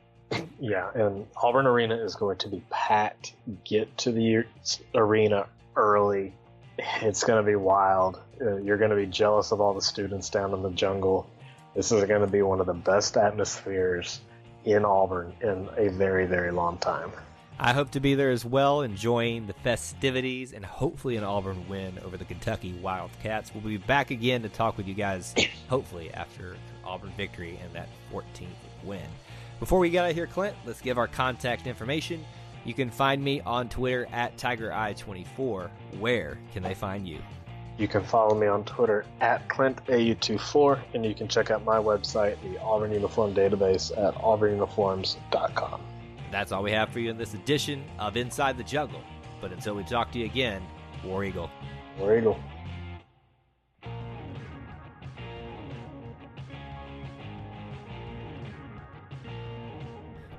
Yeah, 0.61 0.91
and 0.95 1.27
Auburn 1.37 1.67
Arena 1.67 1.97
is 1.97 2.15
going 2.15 2.39
to 2.39 2.49
be 2.49 2.63
packed. 2.71 3.35
Get 3.65 3.97
to 3.99 4.13
the 4.13 4.45
arena 4.95 5.47
early 5.75 6.33
it's 6.79 7.25
going 7.25 7.43
to 7.43 7.47
be 7.47 7.57
wild. 7.57 8.21
Uh, 8.41 8.57
you're 8.57 8.77
going 8.77 8.91
to 8.91 8.97
be 8.97 9.07
jealous 9.07 9.53
of 9.53 9.61
all 9.61 9.75
the 9.75 9.83
students 9.83 10.29
down 10.29 10.53
in 10.53 10.63
the 10.63 10.71
jungle. 10.71 11.29
This 11.75 11.93
is 11.93 12.05
going 12.05 12.21
to 12.21 12.27
be 12.27 12.43
one 12.43 12.61
of 12.61 12.67
the 12.67 12.75
best 12.75 13.17
atmospheres 13.17 14.21
in 14.65 14.85
Auburn 14.85 15.33
in 15.41 15.69
a 15.77 15.89
very, 15.89 16.27
very 16.27 16.51
long 16.51 16.79
time. 16.79 17.13
I 17.59 17.73
hope 17.73 17.91
to 17.93 18.01
be 18.01 18.15
there 18.15 18.31
as 18.31 18.45
well, 18.45 18.83
enjoying 18.83 19.47
the 19.47 19.55
festivities 19.55 20.53
and 20.53 20.63
hopefully 20.65 21.17
an 21.17 21.25
Auburn 21.25 21.67
win 21.69 21.99
over 22.05 22.19
the 22.19 22.25
Kentucky 22.27 22.75
Wildcats. 22.83 23.51
We'll 23.55 23.65
be 23.65 23.79
back 23.79 24.11
again 24.11 24.43
to 24.43 24.51
talk 24.51 24.77
with 24.77 24.87
you 24.87 24.93
guys, 24.93 25.35
hopefully, 25.69 26.13
after 26.13 26.57
Auburn 26.85 27.13
victory 27.17 27.59
and 27.63 27.73
that 27.73 27.89
14th 28.13 28.49
win. 28.85 29.07
Before 29.59 29.79
we 29.79 29.89
get 29.89 30.05
out 30.05 30.11
of 30.11 30.17
here, 30.17 30.27
Clint, 30.27 30.55
let's 30.67 30.83
give 30.83 30.99
our 30.99 31.09
contact 31.09 31.67
information. 31.67 32.23
You 32.67 32.75
can 32.75 32.91
find 32.91 33.23
me 33.23 33.41
on 33.43 33.69
Twitter 33.69 34.09
at 34.13 34.37
TigerEye24. 34.39 35.71
Where 36.01 36.37
can 36.53 36.65
they 36.65 36.75
find 36.75 37.07
you? 37.07 37.21
You 37.79 37.87
can 37.87 38.03
follow 38.03 38.37
me 38.37 38.49
on 38.49 38.65
Twitter 38.65 39.05
at 39.21 39.47
ClintAU24, 39.49 40.81
and 40.95 41.07
you 41.07 41.15
can 41.15 41.29
check 41.29 41.53
out 41.53 41.65
my 41.65 41.77
website, 41.77 42.37
the 42.43 42.61
Auburn 42.61 42.91
Uniform 42.91 43.35
Database, 43.35 43.93
at 43.97 44.15
auburnuniforms.com. 44.17 45.81
That's 46.33 46.51
all 46.51 46.65
we 46.65 46.73
have 46.73 46.89
for 46.89 46.99
you 46.99 47.09
in 47.09 47.17
this 47.17 47.35
edition 47.35 47.85
of 48.01 48.17
Inside 48.17 48.57
the 48.59 48.65
Jungle. 48.65 49.03
But 49.41 49.53
until 49.53 49.77
we 49.77 49.85
talk 49.85 50.11
to 50.13 50.19
you 50.19 50.25
again, 50.25 50.61
War 51.05 51.23
Eagle. 51.23 51.49
War 52.01 52.19
Eagle. 52.19 52.41